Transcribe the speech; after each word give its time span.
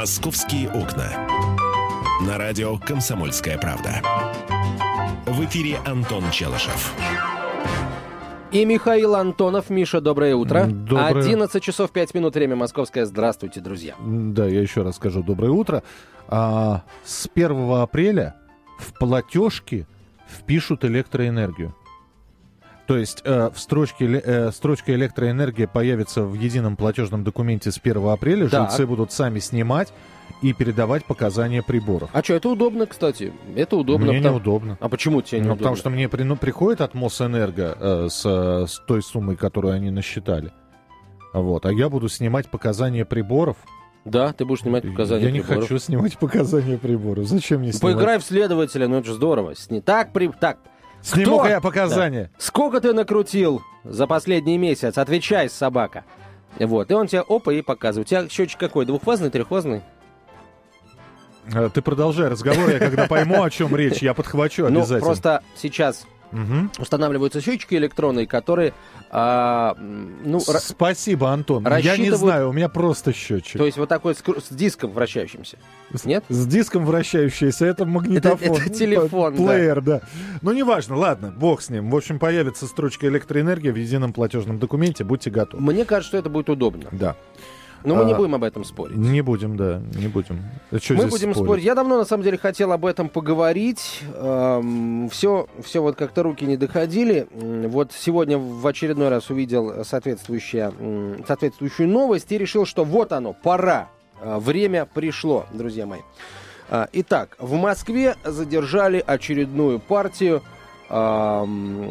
«Московские 0.00 0.70
окна». 0.70 1.12
На 2.26 2.38
радио 2.38 2.78
«Комсомольская 2.78 3.58
правда». 3.58 4.00
В 5.26 5.44
эфире 5.44 5.76
Антон 5.84 6.24
Челышев. 6.30 6.94
И 8.50 8.64
Михаил 8.64 9.14
Антонов. 9.14 9.68
Миша, 9.68 10.00
доброе 10.00 10.34
утро. 10.34 10.64
Доброе. 10.64 11.22
11 11.22 11.62
часов 11.62 11.90
5 11.90 12.14
минут, 12.14 12.34
время 12.34 12.56
московское. 12.56 13.04
Здравствуйте, 13.04 13.60
друзья. 13.60 13.94
Да, 14.00 14.46
я 14.46 14.62
еще 14.62 14.80
раз 14.80 14.96
скажу 14.96 15.22
доброе 15.22 15.50
утро. 15.50 15.82
А, 16.28 16.82
с 17.04 17.28
1 17.34 17.70
апреля 17.72 18.36
в 18.78 18.98
платежки 18.98 19.86
впишут 20.26 20.82
электроэнергию. 20.86 21.74
То 22.90 22.96
есть 22.96 23.22
э, 23.24 23.50
в 23.54 23.60
строчке, 23.60 24.04
э, 24.24 24.50
строчка 24.50 24.92
электроэнергия 24.92 25.68
появится 25.68 26.24
в 26.24 26.34
едином 26.34 26.74
платежном 26.76 27.22
документе 27.22 27.70
с 27.70 27.78
1 27.78 28.04
апреля. 28.08 28.48
Так. 28.48 28.68
Жильцы 28.70 28.84
будут 28.84 29.12
сами 29.12 29.38
снимать 29.38 29.92
и 30.42 30.52
передавать 30.52 31.04
показания 31.04 31.62
приборов. 31.62 32.10
А 32.12 32.20
что, 32.24 32.34
это 32.34 32.48
удобно, 32.48 32.86
кстати. 32.86 33.32
Это 33.54 33.76
удобно. 33.76 34.06
Мне 34.08 34.18
потому- 34.18 34.38
неудобно. 34.38 34.76
А 34.80 34.88
почему 34.88 35.22
тебе 35.22 35.38
Ну, 35.38 35.44
неудобно? 35.44 35.58
потому 35.58 35.76
что 35.76 35.90
мне 35.90 36.08
при- 36.08 36.24
ну, 36.24 36.34
приходит 36.34 36.80
от 36.80 36.94
Мосэнерго 36.94 37.76
э, 37.78 38.08
с, 38.10 38.22
э, 38.26 38.66
с 38.66 38.80
той 38.88 39.02
суммой, 39.04 39.36
которую 39.36 39.72
они 39.74 39.92
насчитали. 39.92 40.50
Вот. 41.32 41.66
А 41.66 41.72
я 41.72 41.88
буду 41.90 42.08
снимать 42.08 42.50
показания 42.50 43.04
приборов. 43.04 43.56
Да, 44.04 44.32
ты 44.32 44.44
будешь 44.44 44.62
снимать 44.62 44.82
показания 44.82 45.26
я 45.26 45.30
не 45.30 45.42
приборов. 45.42 45.62
хочу 45.62 45.78
снимать 45.78 46.18
показания 46.18 46.76
приборов. 46.76 47.26
Зачем 47.28 47.60
мне 47.60 47.70
снимать? 47.70 47.94
Поиграй 47.94 48.18
в 48.18 48.24
следователя, 48.24 48.88
ну 48.88 48.96
это 48.96 49.06
же 49.06 49.14
здорово. 49.14 49.54
Сни- 49.54 49.80
Так, 49.80 50.12
при... 50.12 50.26
так. 50.26 50.58
Сниму-ка 51.02 51.48
я 51.48 51.60
показания. 51.60 52.30
Сколько 52.38 52.80
ты 52.80 52.92
накрутил 52.92 53.62
за 53.84 54.06
последний 54.06 54.58
месяц? 54.58 54.98
Отвечай, 54.98 55.48
собака. 55.48 56.04
Вот, 56.58 56.90
и 56.90 56.94
он 56.94 57.06
тебе 57.06 57.20
опа 57.26 57.52
и 57.52 57.62
показывает. 57.62 58.06
У 58.06 58.10
тебя 58.10 58.28
счетчик 58.28 58.58
какой? 58.58 58.84
Двухфазный, 58.84 59.30
трехфазный? 59.30 59.82
Э, 61.54 61.70
Ты 61.72 61.80
продолжай 61.80 62.28
разговор, 62.28 62.68
я 62.70 62.78
когда 62.78 63.06
пойму, 63.06 63.42
о 63.42 63.50
чем 63.50 63.74
речь, 63.74 64.02
я 64.02 64.14
подхвачу 64.14 64.62
Ну, 64.68 64.80
обязательно. 64.80 65.00
просто 65.06 65.42
сейчас 65.56 66.06
Мгм. 66.32 66.70
устанавливаются 66.78 67.40
счетчики 67.40 67.74
электронные, 67.74 68.26
которые, 68.26 68.72
а, 69.10 69.76
ну, 69.78 70.40
Спасибо, 70.40 71.30
Антон. 71.30 71.66
Я 71.78 71.96
не 71.96 72.10
знаю, 72.10 72.50
у 72.50 72.52
меня 72.52 72.68
просто 72.68 73.12
счетчик. 73.12 73.58
то 73.58 73.66
есть 73.66 73.76
вот 73.78 73.88
такой 73.88 74.14
с, 74.14 74.18
с 74.22 74.48
диском 74.54 74.90
вращающимся. 74.92 75.58
С- 75.92 76.04
Нет? 76.04 76.24
С 76.28 76.46
диском 76.46 76.86
вращающийся, 76.86 77.66
это 77.66 77.84
магнитофон. 77.84 78.52
Это- 78.56 78.62
это 78.66 78.70
телефон, 78.74 79.36
П- 79.36 79.44
Плеер, 79.44 79.80
да. 79.80 80.00
Ну, 80.42 80.52
неважно, 80.52 80.96
ладно, 80.96 81.32
бог 81.36 81.62
с 81.62 81.70
ним. 81.70 81.90
В 81.90 81.96
общем, 81.96 82.18
появится 82.18 82.66
строчка 82.66 83.06
электроэнергии 83.08 83.70
в 83.70 83.76
едином 83.76 84.12
платежном 84.12 84.58
документе, 84.58 85.04
будьте 85.04 85.30
готовы. 85.30 85.62
Мне 85.62 85.84
кажется, 85.84 86.08
что 86.10 86.18
это 86.18 86.28
будет 86.30 86.48
удобно. 86.48 86.84
Да. 86.92 87.16
Но 87.84 87.94
мы 87.94 88.04
не 88.04 88.12
А, 88.12 88.16
будем 88.16 88.34
об 88.34 88.44
этом 88.44 88.64
спорить. 88.64 88.96
Не 88.96 89.22
будем, 89.22 89.56
да, 89.56 89.80
не 89.94 90.08
будем. 90.08 90.42
Что 90.80 90.94
Мы 90.94 91.06
будем 91.06 91.32
спорить? 91.32 91.36
спорить. 91.46 91.64
Я 91.64 91.74
давно, 91.74 91.96
на 91.98 92.04
самом 92.04 92.22
деле, 92.24 92.36
хотел 92.36 92.72
об 92.72 92.84
этом 92.84 93.08
поговорить. 93.08 94.02
все, 95.10 95.46
все 95.62 95.82
вот 95.82 95.96
как-то 95.96 96.22
руки 96.22 96.44
не 96.44 96.56
доходили. 96.56 97.26
Вот 97.32 97.92
сегодня 97.92 98.36
в 98.38 98.66
очередной 98.66 99.08
раз 99.08 99.30
увидел 99.30 99.84
соответствующее, 99.84 100.72
м, 100.78 101.24
соответствующую 101.26 101.88
новость 101.88 102.30
и 102.32 102.38
решил, 102.38 102.66
что 102.66 102.84
вот 102.84 103.12
оно, 103.12 103.32
пора. 103.32 103.88
А, 104.22 104.38
Время 104.38 104.86
пришло, 104.86 105.46
друзья 105.52 105.86
мои. 105.86 106.00
А, 106.68 106.88
Итак, 106.92 107.36
в 107.38 107.54
Москве 107.54 108.16
задержали 108.24 109.02
очередную 109.04 109.78
партию 109.80 110.42
ам, 110.90 111.88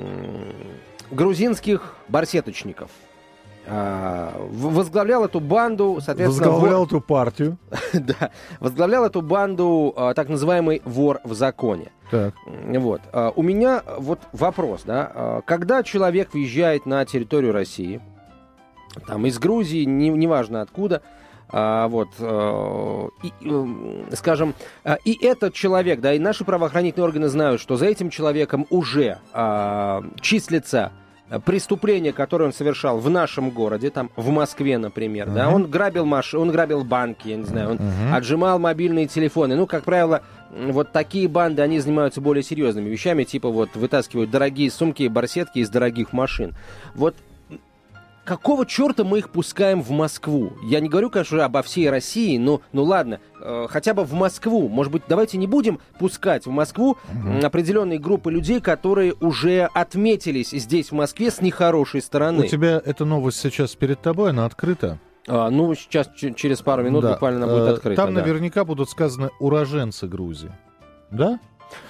грузинских 1.11 1.95
барсеточников. 2.07 2.89
А, 3.67 4.33
Возглавлял 4.51 5.25
эту 5.25 5.39
банду, 5.39 5.99
соответственно, 6.01 6.49
Возглавлял 6.51 6.79
вор- 6.79 6.87
эту 6.87 7.01
партию. 7.01 7.57
да, 7.93 8.31
возглавлял 8.59 9.05
эту 9.05 9.21
банду 9.21 9.93
а, 9.95 10.13
так 10.13 10.29
называемый 10.29 10.81
вор 10.85 11.19
в 11.23 11.33
законе. 11.33 11.91
Так. 12.09 12.33
Вот. 12.45 13.01
А, 13.13 13.31
У 13.35 13.43
меня 13.43 13.83
вот 13.97 14.19
вопрос, 14.33 14.81
да, 14.85 15.41
когда 15.45 15.83
человек 15.83 16.33
въезжает 16.33 16.85
на 16.85 17.05
территорию 17.05 17.51
России, 17.53 18.01
там 19.07 19.25
из 19.27 19.37
Грузии, 19.37 19.83
не- 19.83 20.09
неважно 20.09 20.61
откуда, 20.61 21.01
а, 21.51 21.87
вот, 21.87 22.09
э, 22.19 23.07
и, 23.23 24.15
скажем, 24.15 24.53
и 25.03 25.17
этот 25.25 25.53
человек, 25.55 25.99
да, 25.99 26.13
и 26.13 26.19
наши 26.19 26.43
правоохранительные 26.45 27.05
органы 27.07 27.27
знают, 27.27 27.59
что 27.59 27.75
за 27.75 27.85
этим 27.87 28.09
человеком 28.11 28.67
уже 28.69 29.17
а, 29.33 30.03
числится 30.21 30.91
э, 31.29 31.39
преступление, 31.39 32.13
которое 32.13 32.45
он 32.45 32.53
совершал 32.53 32.97
в 32.99 33.09
нашем 33.09 33.49
городе, 33.51 33.89
там, 33.89 34.09
в 34.15 34.29
Москве, 34.29 34.77
например, 34.77 35.29
да, 35.29 35.45
Мгм. 35.47 35.53
он 35.55 35.67
грабил 35.69 36.05
машины, 36.05 36.41
он 36.43 36.51
грабил 36.51 36.83
банки, 36.83 37.27
я 37.29 37.37
не 37.37 37.45
знаю, 37.45 37.71
он 37.71 37.75
Мгм. 37.77 38.13
отжимал 38.13 38.59
мобильные 38.59 39.07
телефоны. 39.07 39.55
Ну, 39.55 39.67
как 39.67 39.83
правило, 39.83 40.21
вот 40.51 40.91
такие 40.91 41.27
банды, 41.27 41.61
они 41.61 41.79
занимаются 41.79 42.21
более 42.21 42.43
серьезными 42.43 42.89
вещами, 42.89 43.23
типа 43.23 43.49
вот 43.49 43.75
вытаскивают 43.75 44.31
дорогие 44.31 44.71
сумки 44.71 45.03
и 45.03 45.07
барсетки 45.07 45.59
из 45.59 45.69
дорогих 45.69 46.13
машин. 46.13 46.55
Вот 46.95 47.15
какого 48.29 48.63
черта 48.63 49.03
мы 49.03 49.17
их 49.17 49.31
пускаем 49.31 49.81
в 49.81 49.89
Москву? 49.89 50.53
Я 50.63 50.79
не 50.81 50.87
говорю, 50.87 51.09
конечно, 51.09 51.43
обо 51.43 51.63
всей 51.63 51.89
России, 51.89 52.37
но 52.37 52.61
ну 52.73 52.83
ладно, 52.83 53.19
э, 53.41 53.65
хотя 53.69 53.95
бы 53.95 54.03
в 54.03 54.13
Москву. 54.13 54.69
Может 54.69 54.93
быть, 54.93 55.01
давайте 55.09 55.39
не 55.39 55.47
будем 55.47 55.79
пускать 55.97 56.45
в 56.45 56.51
Москву 56.51 56.95
м, 57.11 57.43
определенные 57.43 57.97
группы 57.97 58.31
людей, 58.31 58.61
которые 58.61 59.15
уже 59.19 59.67
отметились 59.73 60.51
здесь, 60.51 60.91
в 60.91 60.95
Москве, 60.95 61.31
с 61.31 61.41
нехорошей 61.41 62.03
стороны. 62.03 62.45
У 62.45 62.47
тебя 62.47 62.79
эта 62.85 63.03
новость 63.03 63.39
сейчас 63.39 63.75
перед 63.75 63.99
тобой, 63.99 64.29
она 64.29 64.45
открыта. 64.45 64.99
А, 65.27 65.49
ну, 65.49 65.73
сейчас 65.73 66.07
через 66.35 66.61
пару 66.61 66.83
минут 66.83 67.01
Да. 67.01 67.13
буквально 67.13 67.45
она 67.45 67.53
будет 67.53 67.67
Э, 67.67 67.73
открыта. 67.73 68.01
Там 68.03 68.13
да. 68.13 68.21
наверняка 68.21 68.63
будут 68.63 68.89
сказаны 68.91 69.31
уроженцы 69.39 70.07
Грузии. 70.07 70.51
Да? 71.09 71.39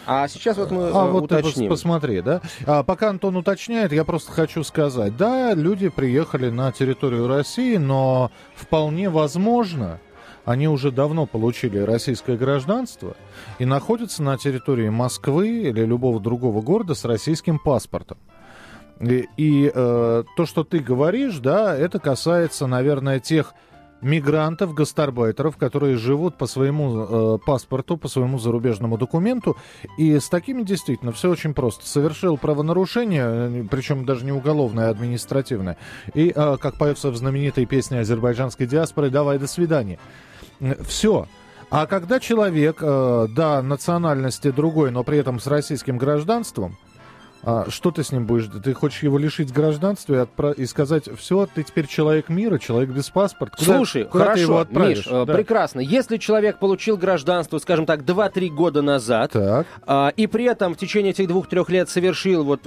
А 0.05 0.27
сейчас 0.27 0.57
вот 0.57 0.71
мы 0.71 0.89
А 0.89 1.07
э, 1.07 1.11
вот 1.11 1.29
ты 1.29 1.35
пос- 1.35 1.39
уточним. 1.39 1.69
посмотри, 1.69 2.21
да? 2.21 2.41
А 2.65 2.83
пока 2.83 3.09
Антон 3.09 3.35
уточняет, 3.37 3.91
я 3.93 4.03
просто 4.03 4.31
хочу 4.31 4.63
сказать, 4.63 5.15
да, 5.17 5.53
люди 5.53 5.89
приехали 5.89 6.49
на 6.49 6.71
территорию 6.71 7.27
России, 7.27 7.77
но 7.77 8.31
вполне 8.55 9.09
возможно, 9.09 9.99
они 10.45 10.67
уже 10.67 10.91
давно 10.91 11.25
получили 11.27 11.77
российское 11.79 12.35
гражданство 12.37 13.15
и 13.59 13.65
находятся 13.65 14.23
на 14.23 14.37
территории 14.37 14.89
Москвы 14.89 15.47
или 15.63 15.85
любого 15.85 16.19
другого 16.19 16.61
города 16.61 16.95
с 16.95 17.05
российским 17.05 17.59
паспортом. 17.59 18.17
И, 18.99 19.27
и, 19.37 19.71
э, 19.73 20.23
то, 20.35 20.45
что 20.45 20.63
ты 20.63 20.79
говоришь, 20.79 21.37
да, 21.37 21.75
это 21.77 21.99
касается, 21.99 22.67
наверное, 22.67 23.19
тех 23.19 23.53
мигрантов, 24.01 24.73
гастарбайтеров, 24.73 25.57
которые 25.57 25.97
живут 25.97 26.37
по 26.37 26.47
своему 26.47 27.35
э, 27.35 27.37
паспорту, 27.45 27.97
по 27.97 28.07
своему 28.07 28.39
зарубежному 28.39 28.97
документу. 28.97 29.57
И 29.97 30.19
с 30.19 30.29
такими 30.29 30.63
действительно 30.63 31.11
все 31.11 31.29
очень 31.29 31.53
просто. 31.53 31.85
Совершил 31.85 32.37
правонарушение, 32.37 33.25
э, 33.25 33.63
причем 33.69 34.05
даже 34.05 34.25
не 34.25 34.31
уголовное, 34.31 34.87
а 34.87 34.91
административное. 34.91 35.77
И, 36.13 36.31
э, 36.35 36.57
как 36.59 36.77
поется 36.77 37.11
в 37.11 37.17
знаменитой 37.17 37.65
песне 37.65 37.99
азербайджанской 37.99 38.67
диаспоры, 38.67 39.09
«Давай, 39.09 39.37
до 39.37 39.47
свидания». 39.47 39.99
Все. 40.81 41.27
А 41.71 41.85
когда 41.85 42.19
человек, 42.19 42.79
э, 42.81 43.27
да, 43.29 43.61
национальности 43.61 44.49
другой, 44.49 44.91
но 44.91 45.03
при 45.03 45.19
этом 45.19 45.39
с 45.39 45.45
российским 45.45 45.97
гражданством, 45.97 46.77
а 47.43 47.69
что 47.69 47.91
ты 47.91 48.03
с 48.03 48.11
ним 48.11 48.25
будешь? 48.25 48.47
Ты 48.63 48.73
хочешь 48.73 49.03
его 49.03 49.17
лишить 49.17 49.51
гражданства 49.53 50.13
и, 50.15 50.17
отпра- 50.17 50.53
и 50.53 50.65
сказать, 50.65 51.05
все, 51.17 51.47
ты 51.53 51.63
теперь 51.63 51.87
человек 51.87 52.29
мира, 52.29 52.57
человек 52.57 52.89
без 52.89 53.09
паспорта. 53.09 53.57
Куда- 53.57 53.77
Слушай, 53.77 54.03
куда 54.05 54.23
хорошо, 54.25 54.35
ты 54.35 54.41
его 54.41 54.57
отправишь? 54.59 54.97
Миш, 54.97 55.07
э, 55.07 55.25
Да. 55.25 55.33
прекрасно. 55.33 55.79
Если 55.79 56.17
человек 56.17 56.59
получил 56.59 56.97
гражданство, 56.97 57.57
скажем 57.59 57.85
так, 57.85 58.03
2-3 58.03 58.49
года 58.49 58.81
назад, 58.81 59.31
Так. 59.31 59.67
а, 59.87 60.09
и 60.15 60.27
при 60.27 60.45
этом 60.45 60.73
в 60.73 60.77
течение 60.77 61.11
этих 61.11 61.27
двух-трех 61.27 61.69
лет 61.69 61.89
совершил 61.89 62.43
вот 62.43 62.61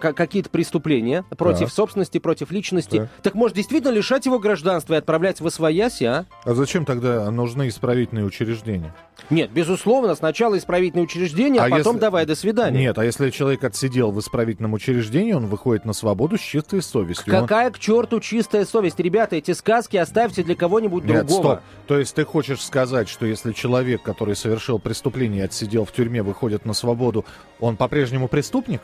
ка- 0.00 0.12
какие-то 0.12 0.50
преступления 0.50 1.24
против 1.36 1.66
Так. 1.66 1.72
собственности, 1.72 2.18
против 2.18 2.50
личности, 2.50 2.98
Так. 2.98 3.08
так. 3.22 3.34
может 3.34 3.56
действительно 3.56 3.92
лишать 3.92 4.26
его 4.26 4.38
гражданства 4.38 4.94
и 4.94 4.96
отправлять 4.98 5.40
в 5.40 5.46
освояси, 5.46 6.04
а? 6.04 6.26
А 6.44 6.54
зачем 6.54 6.84
тогда 6.84 7.30
нужны 7.30 7.68
исправительные 7.68 8.24
учреждения? 8.24 8.94
Нет, 9.30 9.50
безусловно, 9.52 10.14
сначала 10.14 10.58
исправительные 10.58 11.04
учреждения, 11.04 11.60
а, 11.60 11.66
А 11.66 11.70
потом 11.70 11.94
если- 11.94 12.00
давай 12.00 12.26
до 12.26 12.34
свидания. 12.34 12.78
Нет, 12.80 12.98
а 12.98 13.04
если 13.04 13.30
человек 13.30 13.62
отсидел 13.64 14.01
в 14.10 14.18
исправительном 14.18 14.72
учреждении, 14.72 15.32
он 15.32 15.46
выходит 15.46 15.84
на 15.84 15.92
свободу 15.92 16.36
с 16.36 16.40
чистой 16.40 16.82
совестью. 16.82 17.34
Он- 17.34 17.42
Какая 17.42 17.70
к 17.70 17.78
черту 17.78 18.18
чистая 18.20 18.64
совесть? 18.64 18.98
Ребята, 18.98 19.36
эти 19.36 19.52
сказки 19.52 19.96
оставьте 19.96 20.42
для 20.42 20.54
кого-нибудь 20.56 21.04
Нет, 21.04 21.26
другого. 21.26 21.42
стоп. 21.56 21.60
То 21.86 21.98
есть 21.98 22.14
ты 22.14 22.24
хочешь 22.24 22.60
сказать, 22.62 23.08
что 23.08 23.26
если 23.26 23.52
человек, 23.52 24.02
который 24.02 24.34
совершил 24.34 24.78
преступление 24.78 25.42
и 25.42 25.44
отсидел 25.44 25.84
в 25.84 25.92
тюрьме, 25.92 26.22
выходит 26.22 26.64
на 26.64 26.72
свободу, 26.72 27.24
он 27.60 27.76
по-прежнему 27.76 28.28
преступник? 28.28 28.80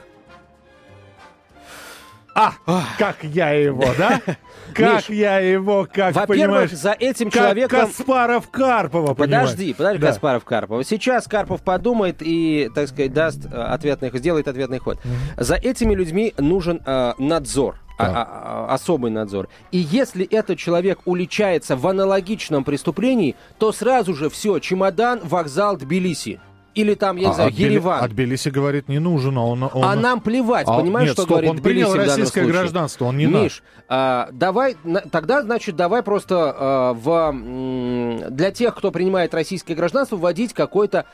А, 2.67 2.85
как 2.99 3.25
я 3.25 3.51
его, 3.51 3.85
да? 3.99 4.21
Как 4.75 4.97
Миш, 4.97 5.09
я 5.09 5.39
его, 5.39 5.89
как 5.91 6.15
Во-первых, 6.15 6.29
понимаешь, 6.29 6.71
за 6.73 6.93
этим 6.93 7.31
как 7.31 7.43
человеком... 7.43 7.87
Каспаров 7.87 8.51
Карпова, 8.51 9.15
понимаешь? 9.15 9.51
Подожди, 9.51 9.73
подожди, 9.73 10.01
Да. 10.01 10.07
Каспаров 10.09 10.45
Карпова. 10.45 10.85
Сейчас 10.85 11.27
Карпов 11.27 11.63
подумает 11.63 12.17
и, 12.21 12.71
так 12.75 12.89
сказать, 12.89 13.13
даст 13.15 13.47
э, 13.47 13.49
ответный, 13.49 14.17
сделает 14.19 14.47
ответный 14.47 14.79
ход. 14.79 15.01
За 15.39 15.55
этими 15.55 15.95
людьми 15.95 16.35
нужен 16.37 16.83
э, 16.85 17.15
надзор. 17.19 17.77
а, 17.99 18.67
а, 18.69 18.75
особый 18.75 19.11
надзор. 19.11 19.49
И 19.73 19.79
если 19.79 20.25
этот 20.25 20.59
человек 20.59 21.01
уличается 21.07 21.75
в 21.75 21.85
аналогичном 21.87 22.63
преступлении, 22.63 23.35
то 23.59 23.73
сразу 23.73 24.15
же 24.15 24.31
все, 24.31 24.61
чемодан, 24.61 25.21
вокзал 25.25 25.77
Тбилиси. 25.77 26.41
Или 26.79 26.95
там, 26.95 27.17
я 27.17 27.25
не 27.25 27.31
а, 27.31 27.35
знаю, 27.35 27.49
от 27.49 27.55
Ереван. 27.57 28.05
От 28.05 28.11
Тбилиси, 28.13 28.51
говорит, 28.51 28.89
не 28.89 29.01
нужен, 29.01 29.37
а 29.37 29.45
он... 29.45 29.65
он... 29.65 29.71
А 29.83 29.97
нам 29.97 30.21
плевать, 30.21 30.69
а, 30.69 30.79
понимаешь, 30.79 31.09
нет, 31.09 31.15
что 31.15 31.23
стоп, 31.23 31.31
говорит 31.33 31.51
он 31.51 31.59
принял 31.59 31.93
российское 31.93 32.45
гражданство, 32.45 33.07
он 33.07 33.17
не 33.17 33.27
Миш, 33.27 33.65
а, 33.89 34.29
давай, 34.31 34.77
на, 34.85 35.01
тогда, 35.01 35.43
значит, 35.43 35.75
давай 35.75 36.05
просто 36.05 36.55
а, 36.57 36.93
в, 36.95 38.31
для 38.31 38.53
тех, 38.53 38.77
кто 38.77 38.93
принимает 38.93 39.35
российское 39.35 39.75
гражданство, 39.75 40.17
вводить 40.17 40.53
какой-то 40.55 41.07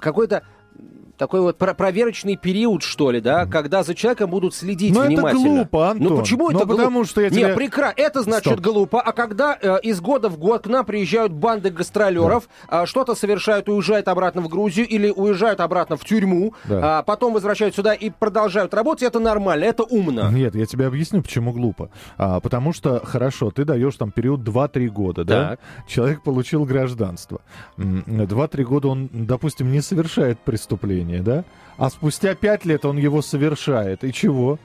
какой-то 0.00 0.42
такой 1.20 1.42
вот 1.42 1.58
проверочный 1.58 2.36
период, 2.36 2.82
что 2.82 3.10
ли, 3.10 3.20
да, 3.20 3.44
когда 3.44 3.82
за 3.82 3.94
человеком 3.94 4.30
будут 4.30 4.54
следить 4.54 4.94
Но 4.94 5.02
внимательно. 5.02 5.28
это 5.28 5.38
глупо, 5.38 5.90
Антон. 5.90 6.08
Ну 6.08 6.18
почему 6.18 6.50
Но 6.50 6.58
это 6.58 6.66
глупо? 6.66 6.82
потому 6.82 7.04
что 7.04 7.20
я 7.20 7.28
тебе... 7.28 7.42
Нет, 7.42 7.54
прекрасно. 7.56 8.00
Это 8.00 8.22
значит 8.22 8.54
Стоп. 8.54 8.60
глупо. 8.60 9.02
А 9.02 9.12
когда 9.12 9.58
э, 9.60 9.80
из 9.82 10.00
года 10.00 10.30
в 10.30 10.38
год 10.38 10.62
к 10.62 10.66
нам 10.68 10.86
приезжают 10.86 11.32
банды 11.32 11.68
гастролеров, 11.68 12.48
да. 12.70 12.84
э, 12.84 12.86
что-то 12.86 13.14
совершают, 13.14 13.68
уезжают 13.68 14.08
обратно 14.08 14.40
в 14.40 14.48
Грузию 14.48 14.88
или 14.88 15.10
уезжают 15.10 15.60
обратно 15.60 15.98
в 15.98 16.06
тюрьму, 16.06 16.54
да. 16.64 17.00
а 17.00 17.02
потом 17.02 17.34
возвращают 17.34 17.74
сюда 17.74 17.92
и 17.92 18.08
продолжают 18.08 18.72
работать, 18.72 19.02
это 19.02 19.18
нормально, 19.18 19.64
это 19.64 19.82
умно. 19.82 20.30
Нет, 20.30 20.54
я 20.54 20.64
тебе 20.64 20.86
объясню, 20.86 21.20
почему 21.20 21.52
глупо. 21.52 21.90
А, 22.16 22.40
потому 22.40 22.72
что, 22.72 23.04
хорошо, 23.04 23.50
ты 23.50 23.66
даешь 23.66 23.96
там 23.96 24.10
период 24.10 24.40
2-3 24.40 24.88
года, 24.88 25.24
да? 25.24 25.58
Человек 25.86 26.22
получил 26.22 26.64
гражданство. 26.64 27.42
2-3 27.76 28.64
года 28.64 28.88
он, 28.88 29.10
допустим, 29.12 29.70
не 29.70 29.82
совершает 29.82 30.38
преступление, 30.38 31.09
да? 31.18 31.44
а 31.80 31.88
спустя 31.88 32.34
пять 32.34 32.66
лет 32.66 32.84
он 32.84 32.98
его 32.98 33.22
совершает. 33.22 34.04
И 34.04 34.12
чего? 34.12 34.58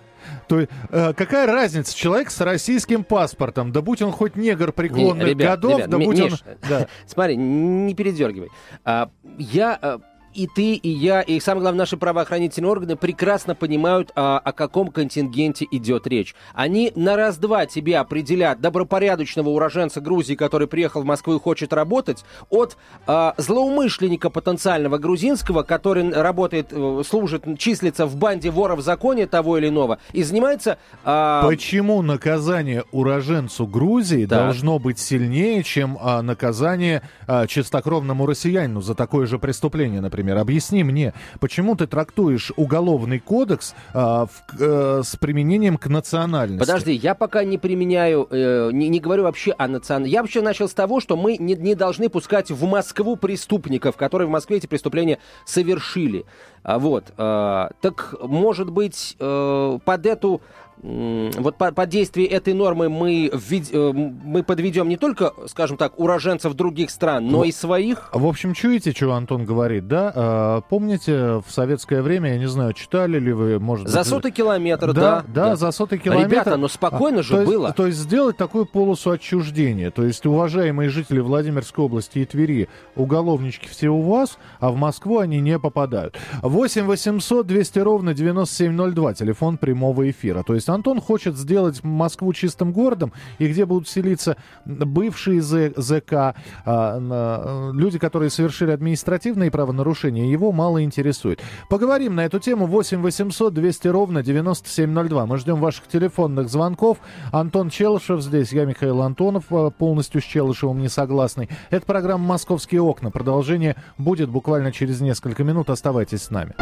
То 0.49 0.59
есть, 0.59 0.71
э, 0.89 1.13
какая 1.13 1.47
разница? 1.47 1.95
Человек 1.95 2.29
с 2.29 2.41
российским 2.41 3.05
паспортом, 3.05 3.71
да 3.71 3.81
будь 3.81 4.01
он 4.01 4.11
хоть 4.11 4.35
негр 4.35 4.73
преклонных 4.73 5.29
ребят, 5.29 5.61
годов, 5.61 5.77
ребят, 5.77 5.89
да 5.89 5.97
будь 5.97 6.19
Миш, 6.19 6.33
он... 6.33 6.39
Да. 6.67 6.87
Смотри, 7.07 7.37
не 7.37 7.95
передергивай. 7.95 8.49
А, 8.83 9.09
я 9.37 9.79
э, 9.81 9.99
и 10.35 10.47
ты, 10.47 10.73
и 10.73 10.89
я, 10.89 11.21
и 11.21 11.39
самое 11.39 11.61
главное, 11.61 11.79
наши 11.79 11.97
правоохранительные 11.97 12.69
органы 12.69 12.95
прекрасно 12.95 13.55
понимают, 13.55 14.11
а, 14.15 14.37
о 14.37 14.51
каком 14.51 14.89
контингенте 14.89 15.65
идет 15.71 16.05
речь. 16.07 16.35
Они 16.53 16.91
на 16.95 17.15
раз-два 17.15 17.65
тебе 17.65 17.97
определят 17.97 18.59
добропорядочного 18.59 19.49
уроженца 19.49 20.01
Грузии, 20.01 20.35
который 20.35 20.67
приехал 20.67 21.01
в 21.01 21.05
Москву 21.05 21.35
и 21.35 21.39
хочет 21.39 21.71
работать, 21.71 22.25
от 22.49 22.77
а, 23.07 23.33
злоумышленника 23.37 24.29
потенциального 24.29 24.97
грузинского, 24.97 25.63
который 25.63 26.11
работает, 26.11 26.67
э, 26.71 27.03
служит, 27.07 27.45
числится 27.57 28.05
в 28.05 28.17
банде 28.17 28.51
вора 28.51 28.75
в 28.75 28.81
законе 28.81 29.27
того 29.27 29.57
или 29.57 29.69
иного, 29.69 29.99
и 30.11 30.23
занимается... 30.23 30.77
А... 31.05 31.47
Почему 31.47 32.01
наказание 32.01 32.83
уроженцу 32.91 33.65
Грузии 33.67 34.25
да. 34.25 34.43
должно 34.43 34.79
быть 34.79 34.99
сильнее, 34.99 35.63
чем 35.63 35.97
а, 36.01 36.21
наказание 36.21 37.03
а, 37.25 37.47
чистокровному 37.47 38.25
россиянину 38.25 38.81
за 38.81 38.95
такое 38.95 39.27
же 39.27 39.39
преступление, 39.39 40.01
например? 40.01 40.24
Например. 40.25 40.37
Объясни 40.41 40.83
мне, 40.83 41.13
почему 41.39 41.75
ты 41.75 41.87
трактуешь 41.87 42.51
уголовный 42.55 43.19
кодекс 43.19 43.75
а, 43.93 44.25
в, 44.25 44.59
э, 44.59 45.01
с 45.03 45.15
применением 45.15 45.77
к 45.77 45.87
национальности? 45.87 46.59
Подожди, 46.59 46.93
я 46.93 47.15
пока 47.15 47.43
не 47.43 47.57
применяю, 47.57 48.27
э, 48.29 48.71
не, 48.73 48.89
не 48.89 48.99
говорю 48.99 49.23
вообще 49.23 49.53
о 49.57 49.67
национальности. 49.67 50.13
Я 50.13 50.21
вообще 50.21 50.41
начал 50.41 50.67
с 50.67 50.73
того, 50.73 50.99
что 50.99 51.15
мы 51.15 51.37
не, 51.37 51.55
не 51.55 51.75
должны 51.75 52.09
пускать 52.09 52.51
в 52.51 52.65
Москву 52.65 53.15
преступников, 53.15 53.95
которые 53.95 54.27
в 54.27 54.31
Москве 54.31 54.57
эти 54.57 54.67
преступления 54.67 55.19
совершили. 55.45 56.25
А, 56.63 56.79
вот. 56.79 57.13
А, 57.17 57.69
так, 57.81 58.15
может 58.21 58.69
быть, 58.71 59.15
э, 59.19 59.79
под 59.83 60.05
эту 60.05 60.41
вот 60.81 61.57
по, 61.57 61.71
под 61.71 61.89
действие 61.89 62.27
этой 62.27 62.53
нормы 62.53 62.89
мы, 62.89 63.31
введ, 63.33 63.69
э, 63.71 63.91
мы 63.93 64.43
подведем 64.43 64.87
не 64.87 64.97
только, 64.97 65.33
скажем 65.47 65.77
так, 65.77 65.99
уроженцев 65.99 66.53
других 66.53 66.89
стран, 66.89 67.27
но 67.27 67.39
в, 67.39 67.43
и 67.45 67.51
своих. 67.51 68.09
В 68.13 68.25
общем, 68.27 68.53
чуете, 68.53 68.91
что 68.91 69.13
Антон 69.13 69.45
говорит, 69.45 69.87
да? 69.87 70.11
А, 70.15 70.61
помните, 70.61 71.41
в 71.45 71.45
советское 71.49 72.01
время, 72.01 72.33
я 72.33 72.39
не 72.39 72.47
знаю, 72.47 72.73
читали 72.73 73.19
ли 73.19 73.33
вы, 73.33 73.59
может 73.59 73.87
За 73.87 74.03
сотый 74.03 74.31
километр, 74.31 74.93
да. 74.93 75.23
Да, 75.27 75.49
да, 75.49 75.55
за 75.55 75.71
сотый 75.71 75.97
километр. 75.97 76.29
Ребята, 76.29 76.57
но 76.57 76.67
спокойно 76.67 77.19
а, 77.19 77.23
же 77.23 77.37
то 77.37 77.45
было. 77.45 77.65
Есть, 77.67 77.77
то 77.77 77.85
есть 77.87 77.97
сделать 77.97 78.37
такую 78.37 78.65
полосу 78.65 79.11
отчуждения. 79.11 79.91
То 79.91 80.03
есть, 80.03 80.25
уважаемые 80.25 80.89
жители 80.89 81.19
Владимирской 81.19 81.85
области 81.85 82.19
и 82.19 82.25
Твери, 82.25 82.69
уголовнички 82.95 83.67
все 83.67 83.89
у 83.89 84.01
вас, 84.01 84.37
а 84.59 84.71
в 84.71 84.75
Москву 84.75 85.19
они 85.19 85.39
не 85.39 85.57
попадают. 85.57 86.17
8 86.41 86.85
800 86.85 87.47
200 87.47 87.79
ровно 87.79 88.13
9702, 88.13 89.13
телефон 89.13 89.57
прямого 89.57 90.09
эфира. 90.09 90.43
То 90.43 90.53
есть, 90.53 90.64
Антон 90.69 91.01
хочет 91.01 91.37
сделать 91.37 91.83
Москву 91.83 92.33
чистым 92.33 92.71
городом, 92.71 93.13
и 93.39 93.47
где 93.47 93.65
будут 93.65 93.87
селиться 93.87 94.37
бывшие 94.65 95.41
ЗК, 95.41 96.35
а, 96.65 97.71
люди, 97.73 97.99
которые 97.99 98.29
совершили 98.29 98.71
административные 98.71 99.51
правонарушения, 99.51 100.25
его 100.25 100.51
мало 100.51 100.83
интересует. 100.83 101.41
Поговорим 101.69 102.15
на 102.15 102.25
эту 102.25 102.39
тему 102.39 102.65
8 102.65 103.01
800 103.01 103.53
200 103.53 103.87
ровно 103.87 104.23
9702. 104.23 105.25
Мы 105.25 105.37
ждем 105.37 105.59
ваших 105.59 105.87
телефонных 105.87 106.49
звонков. 106.49 106.97
Антон 107.31 107.69
Челышев 107.69 108.21
здесь, 108.21 108.51
я 108.51 108.65
Михаил 108.65 109.01
Антонов, 109.01 109.45
а, 109.51 109.69
полностью 109.69 110.21
с 110.21 110.25
Челышевым 110.25 110.79
не 110.79 110.89
согласный. 110.89 111.49
Это 111.69 111.85
программа 111.85 112.25
«Московские 112.25 112.81
окна». 112.81 113.11
Продолжение 113.11 113.75
будет 113.97 114.29
буквально 114.29 114.71
через 114.71 115.01
несколько 115.01 115.43
минут. 115.43 115.69
Оставайтесь 115.69 116.23
с 116.23 116.29
нами. 116.29 116.53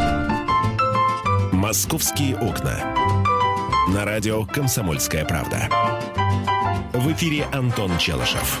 «Московские 1.52 2.36
окна». 2.36 3.13
На 3.88 4.06
радио 4.06 4.46
«Комсомольская 4.46 5.26
правда». 5.26 5.68
В 6.94 7.12
эфире 7.12 7.44
Антон 7.52 7.90
Челышев. 7.98 8.58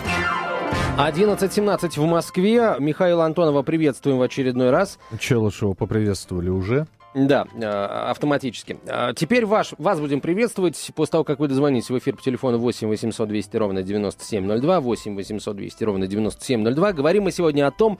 11.17 0.98 1.98
в 1.98 2.04
Москве. 2.04 2.76
Михаил 2.78 3.22
Антонова 3.22 3.62
приветствуем 3.62 4.18
в 4.18 4.22
очередной 4.22 4.68
раз. 4.68 4.98
Челышева 5.18 5.72
поприветствовали 5.72 6.50
уже. 6.50 6.86
Да, 7.14 7.46
э, 7.54 7.64
автоматически. 7.64 8.76
А, 8.86 9.14
теперь 9.14 9.46
ваш, 9.46 9.72
вас 9.78 9.98
будем 9.98 10.20
приветствовать 10.20 10.90
после 10.94 11.12
того, 11.12 11.24
как 11.24 11.38
вы 11.38 11.48
дозвонитесь 11.48 11.88
в 11.88 11.96
эфир 11.96 12.16
по 12.16 12.22
телефону 12.22 12.58
8 12.58 12.86
800 12.86 13.26
200 13.26 13.56
ровно 13.56 13.82
9702, 13.82 14.80
8 14.80 15.16
800 15.16 15.56
200 15.56 15.84
ровно 15.84 16.06
9702. 16.06 16.92
Говорим 16.92 17.22
мы 17.22 17.32
сегодня 17.32 17.66
о 17.66 17.70
том, 17.70 17.98